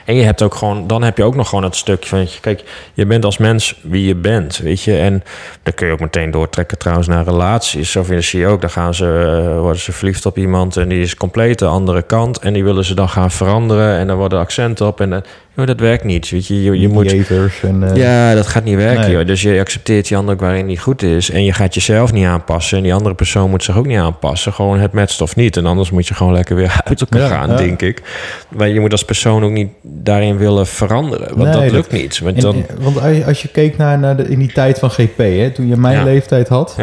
En 0.04 0.14
je 0.14 0.22
hebt 0.22 0.42
ook 0.42 0.54
gewoon, 0.54 0.86
dan 0.86 1.02
heb 1.02 1.16
je 1.16 1.24
ook 1.24 1.34
nog 1.34 1.48
gewoon 1.48 1.64
het 1.64 1.76
stukje 1.76 2.08
van, 2.08 2.26
kijk, 2.40 2.62
je 2.94 3.06
bent 3.06 3.24
als 3.24 3.38
mens 3.38 3.80
wie 3.82 4.06
je 4.06 4.14
bent, 4.14 4.58
weet 4.58 4.82
je. 4.82 4.96
En 4.96 5.22
dan 5.62 5.74
kun 5.74 5.86
je 5.86 5.92
ook 5.92 6.00
meteen 6.00 6.30
doortrekken 6.30 6.78
trouwens 6.78 7.08
naar 7.08 7.24
relaties. 7.24 7.90
Zo 7.90 8.04
zie 8.18 8.40
je 8.40 8.46
ook, 8.46 8.60
dan 8.60 8.70
gaan 8.70 8.94
ze, 8.94 9.04
eh, 9.06 9.60
worden 9.60 9.80
ze 9.80 9.92
verliefd 9.92 10.26
op 10.26 10.38
iemand 10.38 10.76
en 10.76 10.88
die 10.88 11.00
is 11.00 11.14
compleet 11.14 11.58
de 11.58 11.66
andere 11.66 12.02
kant. 12.02 12.38
En 12.38 12.52
die 12.52 12.64
willen 12.64 12.84
ze 12.84 12.94
dan 12.94 13.08
gaan 13.08 13.30
veranderen 13.30 13.98
en 13.98 14.06
dan 14.06 14.16
worden 14.16 14.38
accenten 14.38 14.86
op 14.86 15.00
en 15.00 15.10
dan, 15.10 15.22
joh, 15.56 15.66
dat 15.66 15.80
werkt 15.80 16.04
niet, 16.04 16.30
weet 16.30 16.46
je. 16.46 16.62
Je, 16.62 16.80
je 16.80 16.88
moet, 16.88 17.12
en... 17.62 17.82
eh, 17.90 17.96
ja, 17.96 18.34
dat 18.34 18.46
gaat 18.46 18.64
niet 18.64 18.76
werken. 18.76 19.00
Nee. 19.00 19.10
Joh. 19.10 19.26
Dus 19.26 19.42
je 19.42 19.60
accepteert 19.60 20.08
die 20.08 20.16
ander 20.16 20.34
ook 20.34 20.40
waarin 20.40 20.66
die 20.66 20.78
goed 20.78 21.02
is. 21.02 21.30
En 21.30 21.44
je 21.44 21.52
gaat 21.52 21.74
jezelf 21.74 22.12
niet 22.12 22.24
aanpassen. 22.26 22.76
En 22.76 22.82
die 22.82 22.94
andere 22.94 23.14
persoon 23.14 23.50
moet 23.50 23.64
zich 23.64 23.76
ook 23.78 23.86
niet 23.86 23.98
aanpassen. 23.98 24.52
Gewoon 24.52 24.78
het 24.78 24.92
matcht 24.92 25.20
of 25.20 25.36
niet. 25.36 25.56
En 25.56 25.66
anders 25.66 25.90
moet 25.90 26.06
je 26.06 26.14
gewoon 26.14 26.32
lekker 26.32 26.56
weer 26.56 26.80
uit 26.84 27.00
elkaar 27.00 27.20
Ja, 27.20 27.28
gaan, 27.28 27.48
ja. 27.50 27.56
denk 27.56 27.82
ik. 27.82 28.02
Maar 28.48 28.68
je 28.68 28.80
moet 28.80 28.92
als 28.92 29.04
persoon 29.04 29.44
ook 29.44 29.50
niet 29.50 29.70
daarin 29.82 30.36
willen 30.36 30.66
veranderen. 30.66 31.26
Want 31.26 31.36
Nee, 31.42 31.52
dat 31.52 31.62
dat- 31.62 31.72
lukt 31.72 31.92
niet. 31.92 32.18
Want 32.18 32.40
dan, 32.40 32.54
eh, 32.54 32.76
want 32.84 33.24
als 33.26 33.42
je, 33.42 33.48
keek 33.48 33.76
naar, 33.76 33.98
naar 33.98 34.16
de, 34.16 34.22
in 34.28 34.38
die 34.38 34.52
tijd 34.52 34.78
van 34.78 34.90
GP, 34.90 35.18
hè, 35.18 35.50
toen 35.50 35.66
je 35.68 35.76
mijn 35.76 35.96
Ja. 35.98 36.04
leeftijd 36.04 36.48
had, 36.48 36.76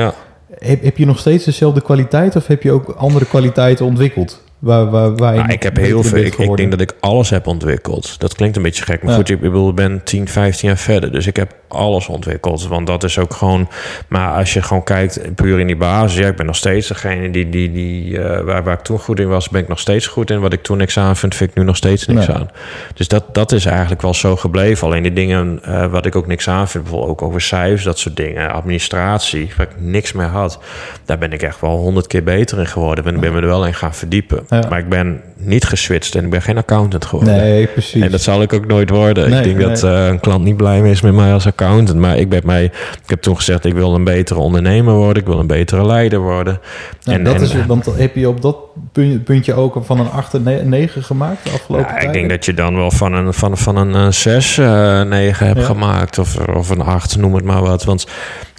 heb, 0.60 0.84
heb 0.84 0.98
je 0.98 1.06
nog 1.06 1.20
steeds 1.20 1.46
dezelfde 1.46 1.82
kwaliteit 1.82 2.36
of 2.36 2.48
heb 2.48 2.63
je 2.63 2.72
ook 2.72 2.89
andere 2.98 3.25
kwaliteiten 3.25 3.86
ontwikkeld? 3.86 4.42
Waar, 4.63 4.89
waar, 4.89 5.36
Nou, 5.36 5.51
ik 5.51 5.63
heb 5.63 5.75
heel 5.75 6.03
veel. 6.03 6.24
Ik, 6.24 6.55
denk 6.55 6.72
dat 6.72 6.82
ik 6.82 6.93
alles 7.00 7.29
heb 7.29 7.48
ontwikkeld. 7.48 8.20
Dat 8.20 8.36
klinkt 8.36 8.55
een 8.55 8.62
beetje 8.62 8.84
gek. 8.84 9.03
Maar 9.03 9.12
Ja. 9.12 9.17
goed, 9.17 9.29
ik 9.29 9.39
bedoel, 9.39 9.70
ik 9.70 9.75
ben 9.75 10.03
10, 10.03 10.27
15 10.27 10.67
jaar 10.67 10.77
verder. 10.77 11.12
Dus 11.12 11.27
ik 11.27 11.36
heb 11.36 11.55
alles 11.74 12.08
ontwikkeld. 12.08 12.68
Want 12.68 12.88
dat 12.88 13.03
is 13.03 13.20
ook 13.20 13.34
gewoon. 13.34 13.70
Maar 14.08 14.38
als 14.38 14.53
je 14.53 14.62
gewoon 14.62 14.84
kijkt, 14.84 15.36
puur 15.36 15.60
in 15.60 15.68
die 15.68 15.75
basis. 15.75 16.18
Ja, 16.20 16.27
ik 16.27 16.36
ben 16.36 16.46
nog 16.46 16.56
steeds 16.56 16.88
degene 16.88 17.30
die. 17.32 17.50
die, 17.50 17.72
die 17.72 18.20
eh, 18.22 18.42
waar, 18.42 18.63
waar 18.63 18.74
ik 18.74 18.84
toen 18.84 19.00
goed 19.00 19.20
in 19.20 19.27
was, 19.27 19.50
ben 19.50 19.62
ik 19.62 19.68
nog 19.68 19.80
steeds 19.80 20.08
goed 20.08 20.32
in. 20.32 20.39
Wat 20.39 20.53
ik 20.53 20.63
toen 20.63 20.77
niks 20.77 20.98
aan 20.98 21.15
vind, 21.15 21.36
vind 21.36 21.50
ik 21.50 21.56
nu 21.56 21.63
nog 21.63 21.75
steeds 21.75 22.08
niks 22.08 22.27
Nee. 22.27 22.36
aan. 22.36 22.50
Dus 22.94 23.08
dat, 23.08 23.24
dat 23.36 23.51
is 23.51 23.65
eigenlijk 23.65 24.01
wel 24.01 24.13
zo 24.13 24.36
gebleven. 24.36 24.88
Alleen 24.88 25.03
die 25.03 25.13
dingen 25.13 25.60
eh, 25.63 25.86
wat 25.86 26.06
ik 26.06 26.15
ook 26.15 26.27
niks 26.27 26.50
aan 26.50 26.68
vind, 26.68 26.84
bijvoorbeeld 26.84 27.12
ook 27.12 27.22
over 27.22 27.42
cijfers, 27.42 27.84
dat 27.84 28.00
soort 28.00 28.15
dingen, 28.15 28.51
administratie, 28.51 29.51
waar 29.58 29.68
ik 29.68 29.75
niks 29.82 30.12
meer 30.13 30.25
had. 30.27 30.60
Daar 31.06 31.18
ben 31.18 31.32
ik 31.34 31.42
echt 31.42 31.62
wel 31.62 31.77
honderd 31.77 32.08
keer 32.08 32.24
beter 32.24 32.60
in 32.60 32.68
geworden. 32.68 33.03
Ben, 33.03 33.20
ben 33.20 33.34
me 33.34 33.42
er 33.42 33.48
wel 33.48 33.65
in 33.65 33.74
gaan 33.74 33.94
verdiepen. 33.94 34.46
Ja. 34.50 34.63
Maar 34.70 34.80
ik 34.80 34.89
ben 34.89 35.22
niet 35.45 35.65
geswitcht 35.65 36.15
en 36.15 36.23
ik 36.23 36.29
ben 36.29 36.41
geen 36.41 36.57
accountant 36.57 37.05
geworden. 37.05 37.35
Nee, 37.35 37.67
precies. 37.67 38.01
En 38.01 38.12
dat 38.12 38.21
zal 38.21 38.41
ik 38.41 38.53
ook 38.53 38.67
nooit 38.67 38.89
worden. 38.89 39.29
Nee, 39.29 39.39
ik 39.39 39.43
denk 39.43 39.57
nee. 39.57 39.67
dat 39.67 39.83
eh, 39.83 40.07
een 40.07 40.19
klant 40.19 40.43
niet 40.43 40.57
blij 40.57 40.81
mee 40.81 40.91
is 40.91 41.01
met 41.01 41.13
mij 41.13 41.33
als 41.33 41.45
accountant. 41.45 42.00
Maar 42.00 42.17
ik 42.17 42.29
ben 42.29 42.41
mij, 42.45 42.63
ik 42.63 43.09
heb 43.09 43.21
toen 43.21 43.35
gezegd, 43.35 43.65
ik 43.65 43.73
wil 43.73 43.95
een 43.95 44.03
betere 44.03 44.39
ondernemer 44.39 44.93
worden. 44.93 45.21
Ik 45.21 45.27
wil 45.27 45.39
een 45.39 45.47
betere 45.47 45.85
leider 45.85 46.19
worden. 46.19 46.59
Nou, 47.03 47.17
en, 47.17 47.23
dat 47.23 47.35
en, 47.35 47.41
is, 47.41 47.65
want 47.65 47.85
heb 47.85 48.15
je 48.15 48.27
op 48.27 48.41
dat 48.41 48.57
punt- 48.91 49.23
puntje 49.23 49.53
ook 49.53 49.81
van 49.81 50.00
een 50.00 50.09
8 50.12 50.33
en 50.33 50.69
9 50.69 51.03
gemaakt 51.03 51.43
de 51.43 51.50
afgelopen 51.50 51.88
ja, 51.88 51.93
tijd? 51.93 52.05
ik 52.05 52.13
denk 52.13 52.29
dat 52.29 52.45
je 52.45 52.53
dan 52.53 52.75
wel 52.75 52.91
van 52.91 53.13
een, 53.13 53.33
van, 53.33 53.57
van 53.57 53.75
een 53.75 53.95
eh, 53.95 54.12
6, 54.12 54.57
eh 54.57 55.01
9 55.01 55.47
hebt 55.47 55.59
Ja. 55.59 55.65
gemaakt. 55.65 56.19
Of, 56.19 56.38
of 56.38 56.69
een 56.69 56.81
8, 56.81 57.17
noem 57.17 57.35
het 57.35 57.43
maar 57.43 57.62
wat. 57.62 57.83
Want 57.83 58.07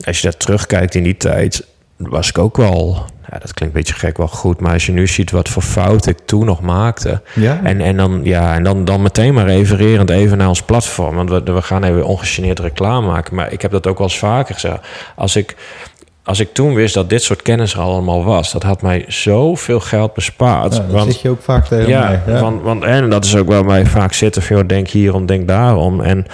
als 0.05 0.17
je 0.17 0.23
daar 0.23 0.37
terugkijkt 0.37 0.95
in 0.95 1.03
die 1.03 1.17
tijd, 1.17 1.67
was 1.97 2.29
ik 2.29 2.39
ook 2.39 2.57
wel... 2.57 3.05
Ja, 3.31 3.39
dat 3.39 3.55
klinkt 3.55 3.75
een 3.75 3.83
beetje 3.83 3.95
gek, 3.95 4.17
wel 4.17 4.29
goed. 4.29 4.61
Maar 4.61 4.73
als 4.73 4.87
je 4.87 4.93
nu 4.93 5.07
ziet 5.07 5.31
wat 5.31 5.49
voor 5.49 5.63
fouten 5.63 6.11
ik 6.11 6.19
toen 6.25 6.45
nog 6.45 6.61
maakte... 6.61 7.23
Ja? 7.35 7.61
En, 7.63 7.81
en, 7.81 7.97
dan, 7.97 8.21
ja, 8.23 8.55
en 8.55 8.63
dan, 8.63 8.85
dan 8.85 9.03
meteen 9.03 9.35
maar 9.35 9.47
refererend 9.47 10.11
even 10.11 10.39
naar 10.39 10.49
ons 10.49 10.63
platform. 10.63 11.17
Want 11.17 11.31
we, 11.31 11.43
we 11.43 11.63
gaan 11.63 11.85
even 11.85 12.05
ongegeneerd 12.07 12.59
reclame 12.59 13.07
maken. 13.07 13.35
Maar 13.35 13.53
ik 13.53 13.63
heb 13.63 13.71
dat 13.71 13.87
ook 13.87 13.99
wel 13.99 14.07
eens 14.07 14.19
vaker 14.19 14.55
gezegd. 14.55 14.81
Als 15.17 15.37
ik, 15.37 15.57
als 16.25 16.41
ik 16.41 16.53
toen 16.53 16.75
wist 16.75 16.95
dat 16.95 17.11
dit 17.11 17.23
soort 17.23 17.43
kennis 17.43 17.75
er 17.75 17.81
allemaal 17.81 18.25
was... 18.25 18.53
dat 18.53 18.63
had 18.63 18.83
mij 18.83 19.05
zoveel 19.09 19.81
geld 19.81 20.15
bespaard. 20.15 20.75
Ja, 20.75 20.87
want, 20.87 21.13
zit 21.13 21.21
je 21.21 21.29
ook 21.29 21.43
vaak 21.43 21.67
tegen 21.67 21.89
ja, 21.89 22.09
mij. 22.09 22.35
Ja. 22.35 22.41
Want, 22.41 22.63
want, 22.63 22.85
en 22.85 23.11
dat 23.11 23.25
is 23.25 23.37
ook 23.37 23.49
waar 23.49 23.67
wij 23.67 23.87
vaak 23.87 24.13
zitten. 24.13 24.43
Van, 24.43 24.57
joh, 24.57 24.69
denk 24.69 24.89
hierom, 24.89 25.27
denk 25.27 25.49
daarom. 25.49 26.01
En, 26.01 26.27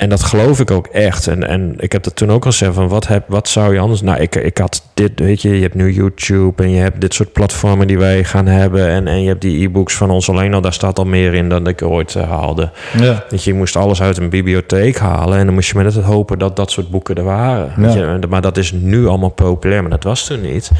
en 0.00 0.08
dat 0.08 0.22
geloof 0.22 0.60
ik 0.60 0.70
ook 0.70 0.86
echt. 0.86 1.26
En, 1.26 1.48
en 1.48 1.74
ik 1.78 1.92
heb 1.92 2.02
dat 2.02 2.16
toen 2.16 2.30
ook 2.30 2.44
al 2.44 2.50
gezegd 2.50 2.74
van 2.74 2.88
wat, 2.88 3.06
heb, 3.06 3.24
wat 3.28 3.48
zou 3.48 3.74
je 3.74 3.80
anders... 3.80 4.00
Nou, 4.00 4.20
ik, 4.20 4.34
ik 4.34 4.58
had 4.58 4.82
dit, 4.94 5.12
weet 5.14 5.42
je, 5.42 5.54
je 5.54 5.62
hebt 5.62 5.74
nu 5.74 5.92
YouTube 5.92 6.62
en 6.62 6.70
je 6.70 6.80
hebt 6.80 7.00
dit 7.00 7.14
soort 7.14 7.32
platformen 7.32 7.86
die 7.86 7.98
wij 7.98 8.24
gaan 8.24 8.46
hebben. 8.46 8.88
En, 8.88 9.06
en 9.06 9.22
je 9.22 9.28
hebt 9.28 9.40
die 9.40 9.64
e-books 9.64 9.94
van 9.94 10.10
ons 10.10 10.28
alleen 10.28 10.54
al, 10.54 10.60
daar 10.60 10.72
staat 10.72 10.98
al 10.98 11.04
meer 11.04 11.34
in 11.34 11.48
dan 11.48 11.66
ik 11.66 11.82
ooit 11.82 12.14
eh, 12.14 12.28
haalde. 12.28 12.70
ja. 12.98 13.24
Weet 13.30 13.44
je, 13.44 13.50
je 13.50 13.56
moest 13.56 13.76
alles 13.76 14.02
uit 14.02 14.16
een 14.16 14.28
bibliotheek 14.28 14.98
halen 14.98 15.38
en 15.38 15.44
dan 15.44 15.54
moest 15.54 15.70
je 15.70 15.76
met 15.78 15.94
het 15.94 16.04
hopen 16.04 16.38
dat 16.38 16.56
dat 16.56 16.70
soort 16.70 16.90
boeken 16.90 17.14
er 17.14 17.24
waren. 17.24 17.72
Weet 17.76 17.92
je, 17.92 18.18
maar 18.28 18.42
dat 18.42 18.56
is 18.56 18.72
nu 18.72 19.06
allemaal 19.06 19.28
populair, 19.28 19.80
maar 19.80 19.90
dat 19.90 20.04
was 20.04 20.26
toen 20.26 20.40
niet. 20.40 20.70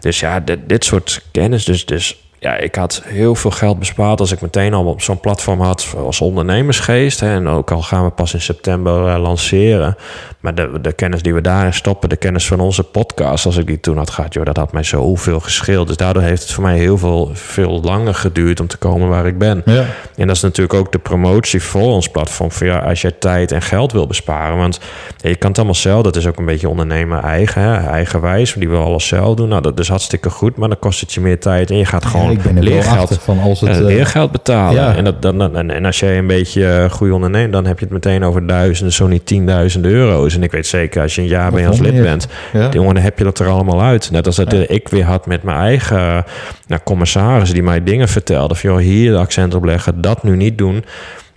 Dus 0.00 0.20
ja, 0.20 0.40
dit, 0.40 0.58
dit 0.66 0.84
soort 0.84 1.22
kennis, 1.30 1.64
dus, 1.64 1.86
dus 1.86 2.25
ja, 2.38 2.56
ik 2.56 2.74
had 2.74 3.02
heel 3.04 3.34
veel 3.34 3.50
geld 3.50 3.78
bespaard 3.78 4.20
als 4.20 4.32
ik 4.32 4.40
meteen 4.40 4.74
al 4.74 4.84
op 4.84 5.02
zo'n 5.02 5.20
platform 5.20 5.60
had 5.60 5.94
als 5.96 6.20
ondernemersgeest. 6.20 7.20
Hè, 7.20 7.34
en 7.34 7.48
ook 7.48 7.70
al 7.70 7.82
gaan 7.82 8.04
we 8.04 8.10
pas 8.10 8.34
in 8.34 8.40
september 8.40 9.08
eh, 9.08 9.20
lanceren. 9.20 9.96
Maar 10.40 10.54
de, 10.54 10.80
de 10.80 10.92
kennis 10.92 11.22
die 11.22 11.34
we 11.34 11.40
daarin 11.40 11.72
stoppen, 11.72 12.08
de 12.08 12.16
kennis 12.16 12.46
van 12.46 12.60
onze 12.60 12.82
podcast, 12.82 13.46
als 13.46 13.56
ik 13.56 13.66
die 13.66 13.80
toen 13.80 13.96
had 13.96 14.10
gehad, 14.10 14.34
joh, 14.34 14.44
dat 14.44 14.56
had 14.56 14.72
mij 14.72 14.82
zoveel 14.82 15.40
gescheeld. 15.40 15.86
Dus 15.86 15.96
daardoor 15.96 16.22
heeft 16.22 16.42
het 16.42 16.52
voor 16.52 16.62
mij 16.62 16.78
heel 16.78 16.98
veel, 16.98 17.30
veel 17.32 17.80
langer 17.80 18.14
geduurd 18.14 18.60
om 18.60 18.66
te 18.66 18.76
komen 18.76 19.08
waar 19.08 19.26
ik 19.26 19.38
ben. 19.38 19.62
Ja. 19.64 19.84
En 20.16 20.26
dat 20.26 20.36
is 20.36 20.42
natuurlijk 20.42 20.78
ook 20.78 20.92
de 20.92 20.98
promotie 20.98 21.62
voor 21.62 21.92
ons 21.92 22.08
platform. 22.08 22.50
Ja, 22.58 22.78
als 22.78 23.00
jij 23.00 23.10
tijd 23.10 23.52
en 23.52 23.62
geld 23.62 23.92
wil 23.92 24.06
besparen. 24.06 24.56
Want 24.56 24.80
ja, 25.16 25.28
je 25.28 25.36
kan 25.36 25.48
het 25.48 25.58
allemaal 25.58 25.74
zelf. 25.74 26.02
Dat 26.02 26.16
is 26.16 26.26
ook 26.26 26.38
een 26.38 26.44
beetje 26.44 26.68
ondernemer 26.68 27.24
eigen. 27.24 27.62
Hè? 27.62 27.74
Eigenwijs. 27.76 28.52
Die 28.52 28.68
wil 28.68 28.82
alles 28.82 29.06
zelf 29.06 29.34
doen. 29.34 29.48
Nou, 29.48 29.62
dat 29.62 29.78
is 29.78 29.88
hartstikke 29.88 30.30
goed. 30.30 30.56
Maar 30.56 30.68
dan 30.68 30.78
kost 30.78 31.00
het 31.00 31.12
je 31.12 31.20
meer 31.20 31.40
tijd. 31.40 31.70
En 31.70 31.76
je 31.76 31.84
gaat 31.84 32.04
gewoon 32.04 32.25
Ik 32.30 32.42
ben 32.42 32.56
er 32.56 32.62
leergeld, 32.62 33.18
van 33.22 33.38
als 33.40 33.60
het... 33.60 33.70
eh, 33.70 33.76
eh, 33.76 33.82
leergeld 33.84 34.30
betalen. 34.32 34.82
ja. 34.82 34.96
En, 34.96 35.04
dat, 35.04 35.22
dan, 35.22 35.38
dan- 35.38 35.70
en, 35.70 35.84
als 35.84 36.00
jij 36.00 36.18
een 36.18 36.26
beetje 36.26 36.66
eh, 36.66 36.90
goed 36.90 37.10
onderneemt. 37.10 37.52
Dan 37.52 37.66
heb 37.66 37.78
je 37.78 37.84
het 37.84 37.94
meteen 37.94 38.24
over 38.24 38.46
duizenden, 38.46 38.92
zo 38.94 39.06
niet 39.06 39.26
tienduizenden 39.26 39.90
euro's. 39.90 40.34
En 40.34 40.42
ik 40.42 40.50
weet 40.50 40.66
zeker, 40.66 41.02
als 41.02 41.14
je 41.14 41.20
een 41.20 41.26
jaar 41.28 41.50
bij 41.52 41.66
ons 41.66 41.78
lid 41.78 42.02
bent. 42.02 42.26
ja. 42.52 42.68
Jongen, 42.72 42.94
dan 42.94 43.02
heb 43.02 43.18
je 43.18 43.24
dat 43.24 43.38
er 43.38 43.48
allemaal 43.48 43.82
uit. 43.82 44.10
Net 44.10 44.26
als 44.26 44.36
dat 44.36 44.52
Ja. 44.52 44.64
ik 44.66 44.88
weer 44.88 45.04
had 45.04 45.26
met 45.26 45.42
mijn 45.42 45.58
eigen 45.58 46.24
nou, 46.66 46.80
commissaris 46.84 47.52
die 47.52 47.62
mij 47.62 47.82
dingen 47.84 48.08
vertelde. 48.08 48.54
Van 48.54 48.70
joh, 48.70 48.78
hier 48.78 49.10
de 49.12 49.18
accent 49.18 49.54
op 49.54 49.64
leggen, 49.64 50.00
dat 50.00 50.22
nu 50.22 50.36
niet 50.36 50.58
doen. 50.58 50.84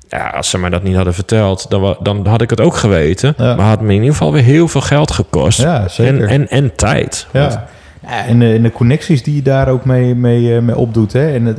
Ja, 0.09 0.27
als 0.29 0.49
ze 0.49 0.57
mij 0.57 0.69
dat 0.69 0.83
niet 0.83 0.95
hadden 0.95 1.13
verteld, 1.13 1.65
dan, 1.69 1.97
dan 2.01 2.27
had 2.27 2.41
ik 2.41 2.49
het 2.49 2.61
ook 2.61 2.75
geweten. 2.75 3.33
Ja. 3.37 3.55
Maar 3.55 3.65
had 3.65 3.81
me 3.81 3.87
in 3.87 3.93
ieder 3.93 4.11
geval 4.11 4.31
weer 4.33 4.43
heel 4.43 4.67
veel 4.67 4.81
geld 4.81 5.11
gekost. 5.11 5.61
Ja, 5.61 5.87
zeker. 5.87 6.13
En, 6.21 6.27
en, 6.29 6.47
en 6.49 6.75
tijd. 6.75 7.27
Ja, 7.33 7.67
en, 8.09 8.39
de, 8.39 8.53
en 8.53 8.63
de 8.63 8.71
connecties 8.71 9.23
die 9.23 9.35
je 9.35 9.41
daar 9.41 9.67
ook 9.67 9.85
mee, 9.85 10.15
mee, 10.15 10.55
eh, 10.55 10.61
mee 10.61 10.77
opdoet. 10.77 11.13
Hè? 11.13 11.33
En, 11.33 11.45
het, 11.45 11.57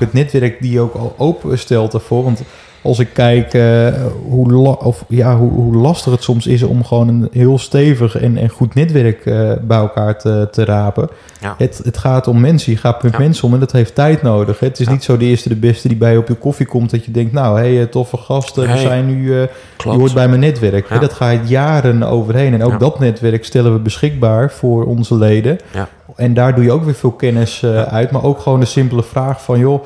het 0.00 0.12
netwerk 0.12 0.60
die 0.60 0.72
je 0.72 0.80
ook 0.80 0.94
al 0.94 1.14
openstelt 1.18 1.92
daarvoor. 1.92 2.24
Want 2.24 2.42
als 2.84 2.98
ik 2.98 3.08
kijk 3.12 3.54
eh, 3.54 3.86
hoe, 4.28 4.52
la- 4.52 4.70
of, 4.70 5.04
ja, 5.08 5.36
hoe, 5.36 5.50
hoe 5.50 5.74
lastig 5.76 6.12
het 6.12 6.22
soms 6.22 6.46
is 6.46 6.62
om 6.62 6.84
gewoon 6.84 7.08
een 7.08 7.28
heel 7.32 7.58
stevig 7.58 8.16
en, 8.20 8.36
en 8.36 8.48
goed 8.48 8.74
netwerk 8.74 9.26
eh, 9.26 9.52
bij 9.62 9.78
elkaar 9.78 10.18
te, 10.18 10.48
te 10.52 10.64
rapen. 10.64 11.08
Ja. 11.40 11.54
Het, 11.58 11.80
het 11.84 11.98
gaat 11.98 12.28
om 12.28 12.40
mensen. 12.40 12.72
Je 12.72 12.78
gaat 12.78 13.02
met 13.02 13.12
Ja. 13.12 13.18
mensen 13.18 13.44
om 13.48 13.54
en 13.54 13.60
dat 13.60 13.72
heeft 13.72 13.94
tijd 13.94 14.22
nodig. 14.22 14.58
Hè? 14.60 14.66
Het 14.66 14.80
is 14.80 14.86
Ja. 14.86 14.92
niet 14.92 15.04
zo 15.04 15.16
de 15.16 15.24
eerste 15.24 15.48
de 15.48 15.56
beste 15.56 15.88
die 15.88 15.96
bij 15.96 16.12
je 16.12 16.18
op 16.18 16.28
je 16.28 16.34
koffie 16.34 16.66
komt. 16.66 16.90
Dat 16.90 17.04
je 17.04 17.10
denkt, 17.10 17.32
nou, 17.32 17.60
hé, 17.60 17.74
hey, 17.74 17.86
toffe 17.86 18.16
gasten. 18.16 18.72
We 18.72 18.78
zijn 18.78 19.06
nu... 19.06 19.40
eh, 19.42 19.48
je 19.78 19.88
hoort 19.88 20.14
bij 20.14 20.28
mijn 20.28 20.40
netwerk. 20.40 20.88
hè. 20.88 20.98
Dat 20.98 21.12
gaat 21.12 21.48
jaren 21.48 22.02
overheen. 22.02 22.54
En 22.54 22.64
ook 22.64 22.80
dat 22.80 22.98
netwerk 22.98 23.44
stellen 23.44 23.72
we 23.72 23.78
beschikbaar 23.78 24.50
voor 24.50 24.84
onze 24.84 25.14
leden. 25.14 25.58
Ja. 25.72 25.88
En 26.16 26.34
daar 26.34 26.54
doe 26.54 26.64
je 26.64 26.72
ook 26.72 26.84
weer 26.84 26.94
veel 26.94 27.10
kennis 27.12 27.62
eh, 27.62 27.82
uit. 27.82 28.10
Maar 28.10 28.22
ook 28.24 28.40
gewoon 28.40 28.60
de 28.60 28.66
simpele 28.66 29.02
vraag 29.02 29.42
van, 29.42 29.58
joh... 29.58 29.84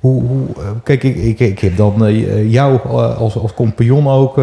Hoe, 0.00 0.22
hoe, 0.22 0.46
eh, 0.56 0.70
kijk, 0.82 1.02
ik, 1.02 1.16
ik, 1.16 1.40
ik 1.40 1.58
heb 1.58 1.76
dan 1.76 2.06
eh, 2.06 2.52
jou 2.52 2.78
eh, 2.84 3.18
als, 3.18 3.38
als 3.38 3.54
compagnon 3.54 4.08
ook, 4.08 4.36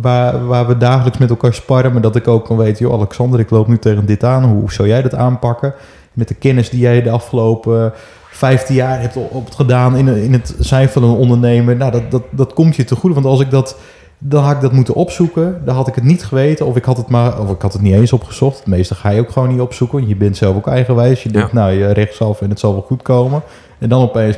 waar, 0.00 0.46
waar 0.46 0.66
we 0.66 0.76
dagelijks 0.76 1.18
met 1.18 1.30
elkaar 1.30 1.54
sparren. 1.54 1.92
Maar 1.92 2.02
dat 2.02 2.16
ik 2.16 2.28
ook 2.28 2.44
kan 2.44 2.56
weten, 2.56 2.86
joh, 2.86 2.94
Alexander, 2.94 3.40
ik 3.40 3.50
loop 3.50 3.68
nu 3.68 3.78
tegen 3.78 4.06
dit 4.06 4.24
aan. 4.24 4.44
Hoe 4.44 4.72
zou 4.72 4.88
jij 4.88 5.02
dat 5.02 5.14
aanpakken? 5.14 5.74
Met 6.12 6.28
de 6.28 6.34
kennis 6.34 6.70
die 6.70 6.80
jij 6.80 7.02
de 7.02 7.10
afgelopen 7.10 7.92
15 8.30 8.74
jaar 8.74 9.00
hebt 9.00 9.16
op 9.16 9.50
gedaan 9.50 9.96
in, 9.96 10.08
in 10.08 10.32
het 10.32 10.54
zijn 10.58 10.88
van 10.88 11.02
een 11.02 11.16
ondernemer. 11.16 11.76
Nou, 11.76 11.92
dat, 11.92 12.10
dat, 12.10 12.22
dat 12.30 12.52
komt 12.52 12.76
je 12.76 12.84
te 12.84 12.96
goede. 12.96 13.14
Want 13.14 13.26
als 13.26 13.40
ik 13.40 13.50
dat, 13.50 13.76
dan 14.18 14.44
had 14.44 14.54
ik 14.54 14.60
dat 14.60 14.72
moeten 14.72 14.94
opzoeken. 14.94 15.62
Dan 15.64 15.74
had 15.74 15.88
ik 15.88 15.94
het 15.94 16.04
niet 16.04 16.24
geweten. 16.24 16.66
Of 16.66 16.76
ik 16.76 16.84
had 16.84 16.96
het 16.96 17.08
maar, 17.08 17.40
of 17.40 17.50
ik 17.50 17.62
had 17.62 17.72
het 17.72 17.82
niet 17.82 17.94
eens 17.94 18.12
opgezocht. 18.12 18.58
Het 18.58 18.66
meeste 18.66 18.94
ga 18.94 19.10
je 19.10 19.20
ook 19.20 19.30
gewoon 19.30 19.48
niet 19.48 19.60
opzoeken. 19.60 19.98
want 19.98 20.10
Je 20.10 20.16
bent 20.16 20.36
zelf 20.36 20.56
ook 20.56 20.66
eigenwijs. 20.66 21.22
Je 21.22 21.30
denkt, 21.30 21.52
Ja. 21.52 21.58
nou, 21.58 21.72
je 21.72 21.92
rechtsaf 21.92 22.40
en 22.40 22.50
het 22.50 22.60
zal 22.60 22.72
wel 22.72 22.82
goed 22.82 23.02
komen. 23.02 23.42
En 23.78 23.88
dan 23.88 24.02
opeens, 24.02 24.36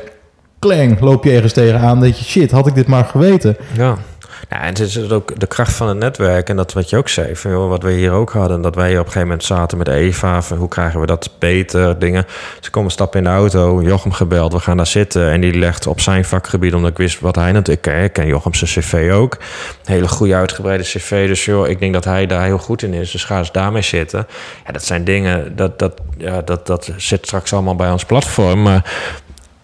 klang, 0.59 0.99
loop 0.99 1.23
je 1.23 1.31
ergens 1.31 1.53
tegenaan. 1.53 1.99
Dat 1.99 2.19
je, 2.19 2.25
shit, 2.25 2.51
had 2.51 2.67
ik 2.67 2.75
dit 2.75 2.87
maar 2.87 3.05
geweten. 3.05 3.57
Ja. 3.73 3.97
Nou, 4.49 4.61
en 4.61 4.67
het 4.67 4.79
is 4.79 5.09
ook 5.09 5.39
de 5.39 5.47
kracht 5.47 5.73
van 5.73 5.87
het 5.87 5.97
netwerk. 5.97 6.49
En 6.49 6.55
dat 6.55 6.73
wat 6.73 6.89
je 6.89 6.97
ook 6.97 7.09
zei, 7.09 7.35
van, 7.35 7.51
joh, 7.51 7.69
wat 7.69 7.83
we 7.83 7.91
hier 7.91 8.11
ook 8.11 8.31
hadden. 8.31 8.61
Dat 8.61 8.75
wij 8.75 8.91
op 8.91 8.97
een 8.97 9.05
gegeven 9.05 9.21
moment 9.21 9.43
zaten 9.43 9.77
met 9.77 9.87
Eva. 9.87 10.41
Hoe 10.57 10.67
krijgen 10.67 10.99
we 10.99 11.05
dat 11.05 11.29
beter? 11.39 11.99
Dingen. 11.99 12.25
Ze 12.59 12.69
komen 12.69 12.91
stappen 12.91 13.19
in 13.19 13.25
de 13.25 13.31
auto. 13.31 13.81
Jochem 13.81 14.11
gebeld. 14.11 14.53
We 14.53 14.59
gaan 14.59 14.77
daar 14.77 14.87
zitten. 14.87 15.31
En 15.31 15.41
die 15.41 15.53
legt 15.53 15.87
op 15.87 15.99
zijn 15.99 16.25
vakgebied. 16.25 16.73
Omdat 16.73 16.91
ik 16.91 16.97
wist 16.97 17.19
wat 17.19 17.35
hij 17.35 17.51
natuurlijk... 17.51 17.87
Ik 17.87 18.13
ken 18.13 18.27
Jochem 18.27 18.53
zijn 18.53 18.69
cv 18.69 19.11
ook. 19.13 19.37
Hele 19.83 20.07
goede 20.07 20.35
uitgebreide 20.35 20.83
cv. 20.83 21.27
Dus 21.27 21.45
joh, 21.45 21.67
ik 21.67 21.79
denk 21.79 21.93
dat 21.93 22.05
hij 22.05 22.25
daar 22.25 22.43
heel 22.43 22.57
goed 22.57 22.83
in 22.83 22.93
is. 22.93 23.11
Dus 23.11 23.23
ga 23.23 23.37
eens 23.37 23.51
daarmee 23.51 23.81
zitten. 23.81 24.27
Ja, 24.65 24.71
dat 24.71 24.83
zijn 24.83 25.03
dingen... 25.03 25.55
Dat, 25.55 25.79
dat, 25.79 25.93
ja, 26.17 26.41
dat, 26.41 26.67
dat 26.67 26.91
zit 26.97 27.25
straks 27.25 27.53
allemaal 27.53 27.75
bij 27.75 27.91
ons 27.91 28.05
platform. 28.05 28.61
Maar 28.61 28.91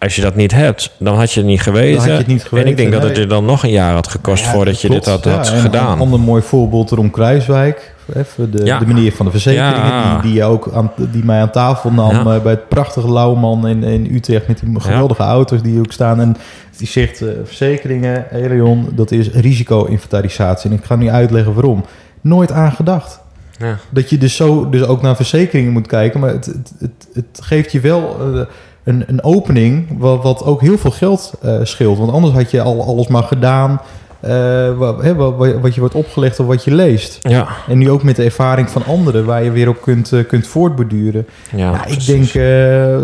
als 0.04 0.16
je 0.16 0.22
dat 0.22 0.34
niet 0.34 0.52
hebt, 0.52 0.90
dan 0.98 1.16
had 1.16 1.32
je 1.32 1.40
het 1.40 1.48
niet 1.48 1.60
geweten. 1.62 1.90
Dan 1.90 2.00
had 2.00 2.10
je 2.10 2.16
het 2.16 2.26
niet 2.26 2.42
geweten, 2.44 2.66
en 2.66 2.70
ik 2.72 2.76
denk 2.76 2.92
dat 2.92 3.02
het 3.02 3.16
je 3.16 3.26
dan 3.26 3.44
nog 3.44 3.62
een 3.62 3.70
jaar 3.70 3.92
had 3.92 4.08
gekost 4.08 4.44
Ja, 4.44 4.50
voordat 4.50 4.80
je 4.80 4.88
klopt. 4.88 5.04
dit 5.04 5.14
had, 5.14 5.24
Ja, 5.24 5.30
had 5.30 5.48
gedaan. 5.48 5.92
Een 5.92 5.98
ander 5.98 6.20
mooi 6.20 6.42
voorbeeld 6.42 6.90
Ron 6.90 7.10
Kruiswijk. 7.10 7.92
Even 8.14 8.50
de, 8.50 8.64
Ja. 8.64 8.78
de 8.78 8.86
meneer 8.86 9.12
van 9.12 9.26
de 9.26 9.32
verzekeringen. 9.32 10.22
Die, 10.22 10.32
die, 10.32 10.44
ook 10.44 10.70
aan, 10.74 10.92
die 10.96 11.24
mij 11.24 11.40
aan 11.40 11.50
tafel 11.50 11.90
nam 11.90 12.10
eh, 12.10 12.42
bij 12.42 12.52
het 12.52 12.68
prachtige 12.68 13.12
Lauwman 13.12 13.68
in, 13.68 13.82
in 13.82 14.14
Utrecht. 14.14 14.48
Met 14.48 14.60
die 14.64 14.80
geweldige 14.80 15.22
auto's 15.22 15.62
die 15.62 15.78
ook 15.78 15.92
staan. 15.92 16.20
En 16.20 16.36
die 16.76 16.86
zegt, 16.88 17.22
eh, 17.22 17.28
verzekeringen, 17.44 18.26
Elion, 18.32 18.88
dat 18.94 19.10
is 19.10 19.30
risico-inventarisatie. 19.30 20.70
En 20.70 20.76
ik 20.76 20.84
ga 20.84 20.96
nu 20.96 21.10
uitleggen 21.10 21.54
waarom. 21.54 21.84
Nooit 22.20 22.52
aan 22.52 22.72
gedacht. 22.72 23.20
Ja. 23.58 23.76
Dat 23.90 24.10
je 24.10 24.18
dus 24.18 24.36
zo 24.36 24.68
dus 24.68 24.82
ook 24.82 25.02
naar 25.02 25.16
verzekeringen 25.16 25.72
moet 25.72 25.86
kijken. 25.86 26.20
Maar 26.20 26.30
het, 26.30 26.46
het, 26.46 26.72
het, 26.78 27.08
het 27.12 27.40
geeft 27.42 27.72
je 27.72 27.80
wel 27.80 28.16
eh, 28.34 28.40
een, 28.84 29.04
een 29.06 29.24
opening 29.24 29.98
wat, 29.98 30.22
wat 30.22 30.44
ook 30.44 30.60
heel 30.60 30.78
veel 30.78 30.90
geld 30.90 31.32
eh, 31.42 31.58
scheelt. 31.62 31.98
Want 31.98 32.12
anders 32.12 32.34
had 32.34 32.50
je 32.50 32.60
al 32.60 32.82
alles 32.82 33.06
maar 33.06 33.22
gedaan 33.22 33.80
eh, 34.20 34.76
wat, 34.76 35.02
hè, 35.02 35.14
wat, 35.14 35.34
wat 35.60 35.74
je 35.74 35.80
wordt 35.80 35.94
opgelegd 35.94 36.40
of 36.40 36.46
wat 36.46 36.64
je 36.64 36.74
leest. 36.74 37.18
Ja, 37.28 37.48
En 37.68 37.78
nu 37.78 37.90
ook 37.90 38.02
met 38.02 38.16
de 38.16 38.24
ervaring 38.24 38.70
van 38.70 38.84
anderen 38.84 39.24
waar 39.24 39.44
je 39.44 39.50
weer 39.50 39.68
op 39.68 39.82
kunt, 39.82 40.12
eh, 40.12 40.26
kunt 40.26 40.46
voortborduren. 40.46 41.26
ja, 41.56 41.86
ik 41.86 42.06
denk 42.06 42.32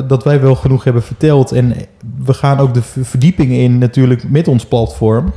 dat 0.09 0.25
wij 0.25 0.41
wel 0.41 0.55
genoeg 0.55 0.85
hebben 0.85 1.03
verteld. 1.03 1.53
En 1.53 1.75
we 2.25 2.35
gaan 2.35 2.59
ook 2.59 2.75
de 2.75 2.83
verdieping 2.83 3.53
in 3.53 3.79
natuurlijk 3.79 4.31
met 4.31 4.49
ons 4.49 4.65
platform. 4.67 5.33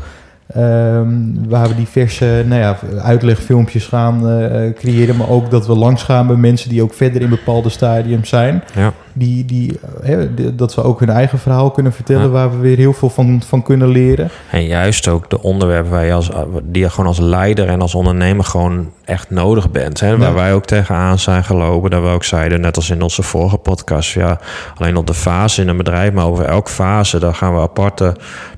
Ehm, 0.54 1.08
waar 1.48 1.68
we 1.68 1.76
diverse 1.76 2.44
nou 2.48 2.62
ja, 2.62 2.78
uitlegfilmpjes 3.02 3.86
gaan 3.86 4.30
eh, 4.30 4.74
creëren. 4.74 5.18
Maar 5.18 5.30
ook 5.30 5.52
dat 5.52 5.68
we 5.68 5.76
langs 5.76 6.04
gaan 6.04 6.28
bij 6.28 6.36
mensen 6.36 6.70
die 6.70 6.84
ook 6.84 6.94
verder 6.94 7.22
in 7.22 7.30
bepaalde 7.30 7.70
stadiums 7.70 8.30
zijn. 8.30 8.64
Ja. 8.76 8.94
Die, 9.14 9.46
die, 9.46 9.80
de- 10.36 10.56
dat 10.56 10.72
ze 10.72 10.84
ook 10.84 11.00
hun 11.00 11.10
eigen 11.10 11.40
verhaal 11.40 11.72
kunnen 11.72 11.94
vertellen. 11.94 12.22
Ja. 12.24 12.30
Waar 12.30 12.52
we 12.52 12.58
weer 12.58 12.78
heel 12.78 12.94
veel 12.94 13.10
van, 13.10 13.42
van 13.48 13.64
kunnen 13.64 13.88
leren. 13.88 14.30
En 14.52 14.66
juist 14.66 15.08
ook 15.08 15.30
de 15.30 15.42
onderwerpen 15.42 15.92
waar 15.92 16.06
je 16.06 16.14
als, 16.14 16.30
die 16.64 16.82
je 16.82 16.90
gewoon 16.90 17.06
als 17.08 17.20
leider 17.20 17.68
en 17.68 17.82
als 17.82 17.96
ondernemer 17.96 18.46
gewoon 18.46 18.92
echt 19.06 19.30
nodig 19.30 19.72
bent. 19.72 20.00
Hè? 20.00 20.18
Waar 20.18 20.28
Ja. 20.30 20.34
wij 20.34 20.54
ook 20.54 20.66
tegenaan 20.66 21.20
zijn 21.20 21.44
gelopen. 21.44 21.90
Dat 21.90 22.02
we 22.02 22.08
ook 22.10 22.24
zeiden, 22.24 22.62
net 22.62 22.76
als 22.76 22.90
in 22.90 23.02
onze 23.02 23.24
vorige 23.24 23.58
podcast. 23.58 24.14
Ja, 24.14 24.40
alleen 24.78 24.96
op 24.98 25.08
de 25.08 25.14
fase 25.14 25.62
in 25.62 25.68
een 25.68 25.78
bedrijf, 25.78 26.14
maar 26.14 26.26
over 26.26 26.46
elke 26.46 26.72
fase, 26.72 27.20
daar 27.20 27.36
gaan 27.36 27.54
we 27.54 27.60
aparte 27.62 28.16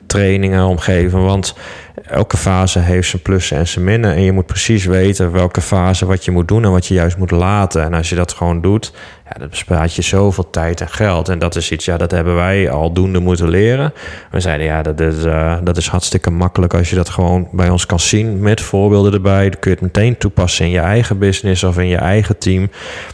trainingen 0.07 0.65
omgeven. 0.65 1.23
Want 1.23 1.55
elke 2.03 2.37
fase 2.37 2.79
heeft 2.79 3.09
zijn 3.09 3.21
plussen 3.21 3.57
en 3.57 3.67
zijn 3.67 3.85
minnen. 3.85 4.15
En 4.15 4.21
je 4.21 4.31
moet 4.31 4.45
precies 4.45 4.85
weten 4.85 5.31
welke 5.31 5.61
fase 5.61 6.05
wat 6.05 6.25
je 6.25 6.31
moet 6.31 6.47
doen 6.47 6.63
en 6.63 6.71
wat 6.71 6.85
je 6.85 6.93
juist 6.93 7.17
moet 7.17 7.31
laten. 7.31 7.83
En 7.83 7.93
als 7.93 8.09
je 8.09 8.15
dat 8.15 8.33
gewoon 8.33 8.61
doet, 8.61 8.93
ja, 9.29 9.39
dan 9.39 9.49
bespaart 9.49 9.93
je 9.95 10.01
zoveel 10.01 10.49
tijd 10.49 10.81
en 10.81 10.89
geld. 10.89 11.29
En 11.29 11.39
dat 11.39 11.55
is 11.55 11.71
iets, 11.71 11.85
ja, 11.85 11.97
dat 11.97 12.11
hebben 12.11 12.35
wij 12.35 12.69
aldoende 12.69 13.19
moeten 13.19 13.49
leren. 13.49 13.93
We 14.31 14.39
zeiden, 14.39 14.65
ja, 14.65 14.81
dat 14.81 14.99
is, 14.99 15.23
eh, 15.23 15.57
dat 15.63 15.77
is 15.77 15.87
hartstikke 15.87 16.29
makkelijk 16.31 16.73
als 16.73 16.89
je 16.89 16.95
dat 16.95 17.09
gewoon 17.09 17.47
bij 17.51 17.69
ons 17.69 17.85
kan 17.85 17.99
zien 17.99 18.39
met 18.39 18.61
voorbeelden 18.61 19.13
erbij. 19.13 19.49
Dan 19.49 19.59
kun 19.59 19.71
je 19.71 19.77
het 19.81 19.85
meteen 19.95 20.17
toepassen 20.17 20.65
in 20.65 20.71
je 20.71 20.79
eigen 20.79 21.17
business 21.17 21.63
of 21.63 21.77
in 21.77 21.87
je 21.87 21.97
eigen 21.97 22.37
team. 22.37 22.69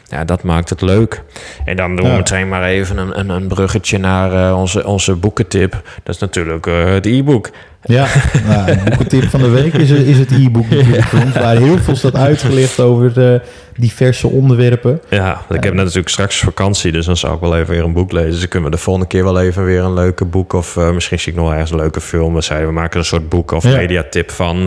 Ja, 0.10 0.26
dat 0.26 0.44
maakt 0.44 0.70
het 0.70 0.82
leuk. 0.82 1.24
En 1.66 1.76
dan 1.76 1.96
doen 1.96 2.06
we 2.06 2.12
Ja. 2.12 2.18
meteen 2.18 2.50
maar 2.50 2.64
even 2.64 2.98
een, 2.98 3.20
een, 3.20 3.30
een 3.30 3.48
bruggetje 3.48 3.98
naar 3.98 4.50
eh, 4.50 4.58
onze, 4.60 4.86
onze 4.88 5.16
boekentip. 5.16 5.72
Dat 6.04 6.16
is 6.16 6.22
natuurlijk 6.22 6.68
eh, 6.68 6.86
het 6.94 7.06
e-book. 7.06 7.50
Ja, 7.84 8.08
nou, 8.48 8.66
de 8.66 8.82
boekentip 8.86 9.24
van 9.24 9.42
de 9.42 9.50
week 9.50 9.74
is, 9.74 9.90
is 9.90 10.18
het 10.18 10.32
e-book 10.32 10.70
natuurlijk. 10.70 11.06
Waar 11.34 11.58
heel 11.58 11.78
veel 11.78 11.96
staat 11.96 12.16
uitgelegd 12.16 12.80
over 12.80 13.34
eh, 13.34 13.40
diverse 13.82 14.28
onderwerpen. 14.28 15.02
Ja, 15.10 15.42
ik 15.50 15.64
heb 15.64 15.74
net 15.74 15.84
natuurlijk 15.84 16.10
straks 16.10 16.40
vakantie, 16.40 16.92
dus 16.92 17.06
dan 17.06 17.18
zou 17.18 17.34
ik 17.36 17.40
wel 17.42 17.58
even 17.58 17.74
weer 17.74 17.84
een 17.84 17.94
boek 17.94 18.12
lezen. 18.12 18.30
Dus 18.30 18.40
dan 18.40 18.48
kunnen 18.50 18.70
we 18.70 18.76
de 18.76 18.82
volgende 18.82 19.08
keer 19.08 19.24
wel 19.24 19.40
even 19.42 19.66
weer 19.66 19.84
een 19.84 19.94
leuke 19.94 20.26
boek 20.26 20.54
of 20.54 20.78
eh, 20.78 20.92
misschien 20.92 21.20
zie 21.20 21.32
ik 21.32 21.38
nog 21.38 21.46
wel 21.48 21.54
ergens 21.54 21.72
een 21.72 21.78
leuke 21.78 22.02
film. 22.02 22.34
We 22.34 22.42
zeiden, 22.42 22.68
we 22.68 22.74
maken 22.74 23.00
een 23.00 23.06
soort 23.06 23.30
boek 23.30 23.52
of 23.52 23.64
Ja. 23.64 23.76
mediatip 23.76 24.32
van. 24.32 24.58
eh. 24.58 24.64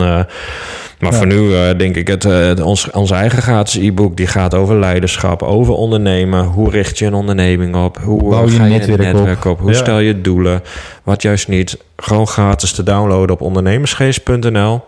maar 0.99 1.11
Ja. 1.11 1.17
voor 1.17 1.27
nu 1.27 1.55
eh, 1.55 1.77
denk 1.77 1.95
ik, 1.95 2.07
het, 2.07 2.25
eh, 2.25 2.65
ons, 2.65 2.91
ons 2.91 3.11
eigen 3.11 3.41
gratis 3.41 3.75
e-book, 3.81 4.17
die 4.17 4.27
gaat 4.27 4.53
over 4.53 4.75
leiderschap, 4.79 5.43
over 5.43 5.73
ondernemen. 5.73 6.43
Hoe 6.45 6.69
richt 6.69 6.97
je 6.99 7.05
een 7.05 7.13
onderneming 7.13 7.75
op? 7.75 7.97
Hoe 7.97 8.21
eh, 8.23 8.29
Bouw 8.29 8.45
je 8.45 8.51
ga 8.55 8.63
je 8.65 8.69
netwerk 8.77 8.99
een 8.99 9.13
netwerk 9.15 9.45
op? 9.45 9.59
Hoe 9.59 9.71
Ja. 9.71 9.77
stel 9.77 9.99
je 9.99 10.21
doelen? 10.21 10.61
Wat 11.03 11.21
juist 11.21 11.47
niet. 11.47 11.77
Gewoon 11.97 12.27
gratis 12.27 12.71
te 12.71 12.83
downloaden 12.83 13.35
op 13.35 13.41
ondernemersgeest.nl. 13.41 14.83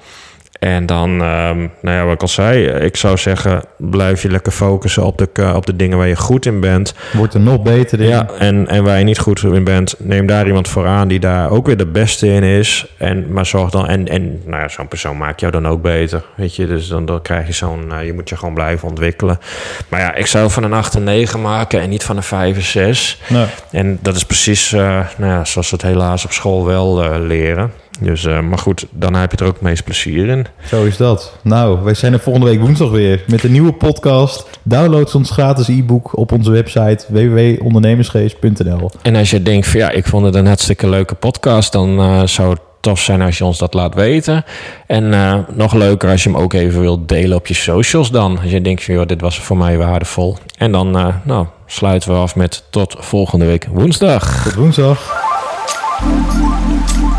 En 0.60 0.86
dan, 0.86 1.10
ehm, 1.10 1.58
nou 1.82 1.98
ja, 1.98 2.04
wat 2.04 2.14
ik 2.14 2.22
al 2.22 2.28
zei, 2.28 2.66
ik 2.68 2.96
zou 2.96 3.18
zeggen, 3.18 3.64
blijf 3.78 4.22
je 4.22 4.30
lekker 4.32 4.52
focussen 4.52 5.04
op 5.04 5.18
de, 5.18 5.54
op 5.56 5.66
de 5.66 5.76
dingen 5.76 5.98
waar 5.98 6.08
je 6.08 6.16
goed 6.16 6.46
in 6.46 6.60
bent. 6.60 6.94
Wordt 7.14 7.34
er 7.34 7.40
nog 7.40 7.62
beter 7.62 8.02
in. 8.02 8.08
Ja, 8.08 8.30
en, 8.40 8.68
en 8.68 8.84
waar 8.84 8.98
je 8.98 9.04
niet 9.04 9.20
goed 9.20 9.44
in 9.44 9.64
bent, 9.64 9.96
neem 9.98 10.28
daar 10.28 10.48
iemand 10.48 10.68
voor 10.68 10.88
aan 10.88 11.08
die 11.08 11.20
daar 11.20 11.50
ook 11.50 11.66
weer 11.66 11.78
de 11.78 11.86
beste 11.86 12.28
in 12.28 12.44
is. 12.44 12.86
En, 12.98 13.34
maar 13.34 13.46
zorg 13.46 13.70
dan, 13.70 13.88
en, 13.88 14.08
en 14.08 14.42
nou 14.46 14.62
ja, 14.62 14.68
zo'n 14.68 14.88
persoon 14.88 15.18
maakt 15.18 15.40
jou 15.40 15.52
dan 15.52 15.68
ook 15.68 15.82
beter. 15.82 16.24
Weet 16.36 16.56
je, 16.56 16.68
dus 16.68 16.88
dan, 16.88 17.06
dan 17.06 17.22
krijg 17.22 17.48
je 17.48 17.54
zo'n, 17.54 17.92
eh, 17.92 18.06
je 18.06 18.14
moet 18.14 18.30
je 18.30 18.38
gewoon 18.38 18.54
blijven 18.54 18.88
ontwikkelen. 18.88 19.40
Maar 19.90 20.00
ja, 20.00 20.16
ik 20.16 20.26
zou 20.26 20.52
van 20.52 20.64
een 20.64 20.74
8 20.74 20.96
en 20.96 21.04
9 21.04 21.42
maken 21.42 21.82
en 21.82 21.90
niet 21.90 22.04
van 22.04 22.18
een 22.18 22.24
5 22.24 22.56
en 22.56 22.62
6. 22.62 23.22
Nou, 23.30 23.48
En 23.72 24.00
dat 24.02 24.16
is 24.16 24.26
precies 24.26 24.74
eh, 24.74 25.00
nou 25.18 25.32
ja, 25.32 25.46
zoals 25.46 25.70
we 25.70 25.76
het 25.76 25.86
helaas 25.86 26.26
op 26.26 26.32
school 26.32 26.66
wel 26.66 27.04
eh, 27.04 27.20
leren. 27.20 27.72
Dus, 28.00 28.26
eh, 28.26 28.40
maar 28.40 28.58
goed, 28.58 28.86
dan 28.92 29.14
heb 29.14 29.32
je 29.32 29.38
er 29.38 29.46
ook 29.46 29.54
het 29.54 29.62
meest 29.62 29.84
plezier 29.84 30.28
in. 30.28 30.46
zo 30.66 30.84
is 30.84 30.98
dat. 30.98 31.38
Nou, 31.42 31.84
wij 31.84 31.94
zijn 31.94 32.14
er 32.14 32.20
volgende 32.20 32.48
week 32.48 32.60
woensdag 32.60 32.90
weer 32.90 33.24
met 33.28 33.44
een 33.44 33.52
nieuwe 33.52 33.74
podcast. 33.74 34.60
Download 34.64 35.16
ons 35.16 35.32
gratis 35.32 35.68
e-book 35.68 36.18
op 36.18 36.32
onze 36.32 36.52
website 36.52 37.06
www.ondernemersgeest.nl. 37.08 38.92
En 39.02 39.16
als 39.16 39.30
je 39.30 39.44
denkt 39.44 39.68
van 39.68 39.80
ja, 39.80 39.90
ik 39.90 40.06
vond 40.06 40.26
het 40.26 40.36
een 40.36 40.48
hartstikke 40.48 40.90
leuke 40.90 41.16
podcast, 41.16 41.72
dan 41.72 42.00
eh, 42.00 42.26
zou 42.26 42.50
het 42.50 42.60
tof 42.80 43.00
zijn 43.00 43.22
als 43.22 43.38
je 43.38 43.46
ons 43.46 43.58
dat 43.58 43.74
laat 43.74 43.96
weten. 43.96 44.46
En 44.88 45.14
eh, 45.14 45.38
nog 45.54 45.74
leuker 45.74 46.10
als 46.10 46.24
je 46.24 46.30
hem 46.30 46.38
ook 46.40 46.54
even 46.54 46.82
wilt 46.82 47.10
delen 47.10 47.38
op 47.38 47.48
je 47.48 47.54
socials 47.54 48.12
dan. 48.12 48.40
Als 48.42 48.52
je 48.52 48.62
denkt 48.62 48.84
van 48.84 48.94
joh, 48.94 49.06
dit 49.06 49.22
was 49.22 49.40
voor 49.40 49.58
mij 49.58 49.78
waardevol. 49.78 50.38
En 50.58 50.72
dan 50.72 50.98
eh, 50.98 51.08
nou, 51.24 51.46
sluiten 51.66 52.12
we 52.12 52.18
af 52.18 52.36
met 52.36 52.64
tot 52.70 52.96
volgende 53.00 53.46
week 53.46 53.68
woensdag. 53.72 54.44
Tot 54.44 54.54
woensdag. 54.54 55.26